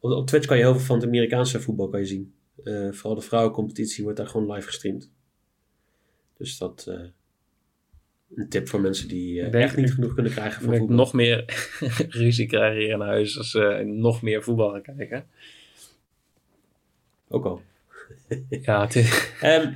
op, 0.00 0.10
op 0.10 0.26
Twitch 0.26 0.46
kan 0.46 0.56
je 0.56 0.62
heel 0.62 0.74
veel 0.74 0.84
van 0.84 0.96
het 0.96 1.06
Amerikaanse 1.06 1.60
voetbal 1.60 1.88
kan 1.88 2.00
je 2.00 2.06
zien. 2.06 2.32
Eh, 2.64 2.92
vooral 2.92 3.14
de 3.14 3.20
vrouwencompetitie 3.20 4.02
wordt 4.02 4.18
daar 4.18 4.26
gewoon 4.26 4.52
live 4.52 4.66
gestreamd. 4.66 5.10
Dus 6.36 6.58
dat 6.58 6.86
eh 6.88 7.00
een 8.34 8.48
tip 8.48 8.68
voor 8.68 8.80
mensen 8.80 9.08
die 9.08 9.42
eh, 9.42 9.50
denk- 9.50 9.64
echt 9.64 9.76
niet 9.76 9.92
genoeg 9.92 10.14
kunnen 10.14 10.32
krijgen 10.32 10.62
van 10.62 10.76
voetbal. 10.76 10.96
nog 10.96 11.12
meer 11.12 11.44
ruzie 12.08 12.46
krijgen 12.46 12.80
hier 12.80 12.90
in 12.94 13.00
huis 13.00 13.38
als 13.38 13.50
ze 13.50 13.82
nog 13.86 14.22
meer 14.22 14.42
voetbal 14.42 14.70
gaan 14.70 14.82
kijken. 14.96 15.26
Ook 17.28 17.44
al. 17.44 17.62
Ja, 18.48 18.80
het 18.80 18.94
is, 18.96 19.30
Ehm, 19.40 19.72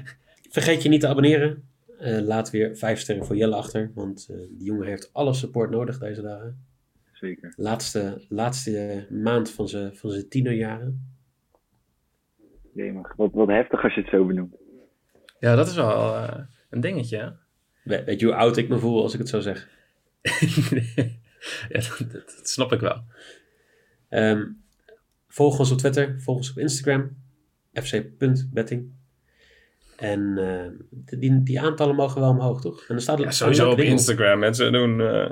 vergeet 0.50 0.82
je 0.82 0.88
niet 0.88 1.00
te 1.00 1.06
abonneren. 1.08 1.64
Eh, 1.98 2.18
laat 2.20 2.50
weer 2.50 2.76
vijf 2.76 2.98
sterren 3.00 3.26
voor 3.26 3.36
Jelle 3.36 3.54
achter. 3.56 3.90
Want 3.94 4.26
eh, 4.30 4.36
die 4.36 4.64
jongen 4.66 4.86
heeft 4.86 5.10
alle 5.12 5.34
support 5.34 5.70
nodig 5.70 5.98
deze 5.98 6.22
dagen. 6.22 6.64
Zeker. 7.12 7.52
Laatste, 7.56 8.22
laatste 8.28 9.06
maand 9.10 9.50
van 9.50 9.68
zijn 9.68 9.96
van 9.96 10.10
zijn 10.10 10.28
tienerjaren. 10.28 11.06
Jemig. 12.74 13.12
Wat, 13.16 13.30
wat 13.32 13.48
heftig 13.48 13.84
als 13.84 13.94
je 13.94 14.00
het 14.00 14.10
zo 14.10 14.24
benoemt. 14.26 14.54
ja, 15.38 15.54
dat 15.54 15.66
is 15.68 15.74
wel 15.74 16.14
eh, 16.14 16.38
een 16.70 16.80
dingetje. 16.80 17.16
hè? 17.18 17.28
We- 17.82 18.04
weet 18.04 18.20
je 18.20 18.26
hoe 18.26 18.34
oud 18.34 18.56
ik 18.56 18.68
me 18.68 18.78
voel 18.78 19.02
als 19.02 19.12
ik 19.12 19.18
het 19.18 19.28
zo 19.28 19.40
zeg? 19.40 19.68
ja, 21.68 21.80
dat, 21.80 21.96
dat- 21.98 22.34
dat 22.36 22.48
snap 22.48 22.72
ik 22.72 22.80
wel. 22.80 23.02
Ehm, 24.08 24.44
volg 25.28 25.58
ons 25.58 25.70
op 25.70 25.78
Twitter, 25.78 26.20
volg 26.20 26.36
ons 26.36 26.50
op 26.50 26.58
Instagram, 26.58 27.16
fc.betting. 27.72 28.90
En 29.96 30.38
eh, 30.38 31.18
die, 31.18 31.42
die 31.42 31.60
aantallen 31.60 31.94
mogen 31.94 32.20
wel 32.20 32.30
omhoog, 32.30 32.60
toch? 32.60 32.84
En 32.88 32.94
er 32.94 33.00
staat 33.00 33.18
Ja, 33.18 33.30
sowieso 33.30 33.70
op 33.70 33.78
Instagram. 33.78 34.38
Mensen 34.38 34.72
doen 34.72 35.00
eh, 35.00 35.30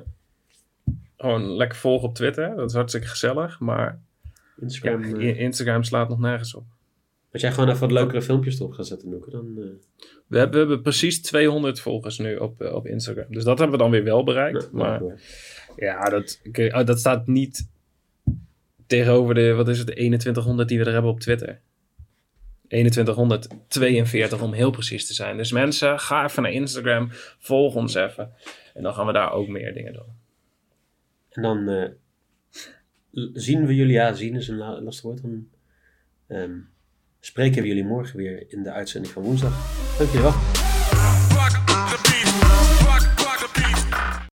gewoon 1.16 1.42
lekker 1.56 1.78
volgen 1.78 2.08
op 2.08 2.14
Twitter. 2.14 2.56
Dat 2.56 2.68
is 2.68 2.74
hartstikke 2.76 3.06
gezellig. 3.06 3.60
Maar 3.60 4.00
Instagram. 4.60 5.04
ja, 5.04 5.16
eh, 5.32 5.40
Instagram 5.40 5.82
slaat 5.84 6.08
nog 6.08 6.18
nergens 6.18 6.54
op. 6.54 6.64
als 7.32 7.42
jij 7.42 7.52
gewoon 7.52 7.68
even 7.68 7.80
wat 7.80 7.90
leukere 7.92 8.22
filmpjes 8.22 8.58
erop 8.60 8.72
gaat 8.72 8.86
zetten, 8.86 9.08
Noeke, 9.10 9.30
dan... 9.30 9.46
eh, 9.58 9.64
We 10.26 10.38
hebben, 10.38 10.52
we 10.52 10.58
hebben 10.58 10.82
precies 10.82 11.20
200 11.22 11.80
volgers 11.80 12.18
nu 12.18 12.36
op, 12.36 12.62
eh, 12.62 12.74
op 12.74 12.86
Instagram. 12.86 13.26
Dus 13.28 13.44
dat 13.44 13.58
hebben 13.58 13.76
we 13.76 13.82
dan 13.82 13.92
weer 13.92 14.04
wel 14.04 14.24
bereikt. 14.24 14.72
nou, 14.72 15.00
maar 15.02 15.20
ja, 15.76 16.08
dat, 16.08 16.40
oké, 16.46 16.68
oh, 16.72 16.86
dat 16.86 16.98
staat 16.98 17.26
niet 17.26 17.68
tegenover 18.86 19.34
de, 19.34 19.52
wat 19.52 19.68
is 19.68 19.78
het, 19.78 19.86
de 19.86 19.92
2100 19.92 20.68
die 20.68 20.78
we 20.78 20.84
er 20.84 20.92
hebben 20.92 21.10
op 21.10 21.20
Twitter. 21.20 21.60
2142 22.68 24.42
om 24.42 24.52
heel 24.52 24.70
precies 24.70 25.06
te 25.06 25.14
zijn. 25.14 25.36
Dus 25.36 25.52
mensen, 25.52 25.98
ga 26.00 26.24
even 26.24 26.42
naar 26.42 26.52
Instagram, 26.52 27.08
volg 27.38 27.74
ons 27.74 27.94
even. 27.94 28.32
En 28.74 28.82
dan 28.82 28.94
gaan 28.94 29.06
we 29.06 29.12
daar 29.12 29.32
ook 29.32 29.48
meer 29.48 29.74
dingen 29.74 29.92
doen. 29.92 30.18
En 31.30 31.42
dan 31.42 31.68
eh, 31.68 31.88
zien 33.32 33.66
we 33.66 33.74
jullie, 33.74 33.92
ja, 33.92 34.12
zien 34.14 34.34
is 34.36 34.48
een 34.48 34.56
la- 34.56 34.80
lastig 34.80 35.04
woord. 35.04 35.22
Dan 35.22 35.48
ehm, 36.26 36.58
spreken 37.20 37.62
we 37.62 37.68
jullie 37.68 37.84
morgen 37.84 38.16
weer 38.16 38.44
in 38.48 38.62
de 38.62 38.70
uitzending 38.70 39.12
van 39.12 39.22
woensdag. 39.22 39.52
Dank 39.98 40.10
jullie 40.10 40.26
wel. 40.26 40.59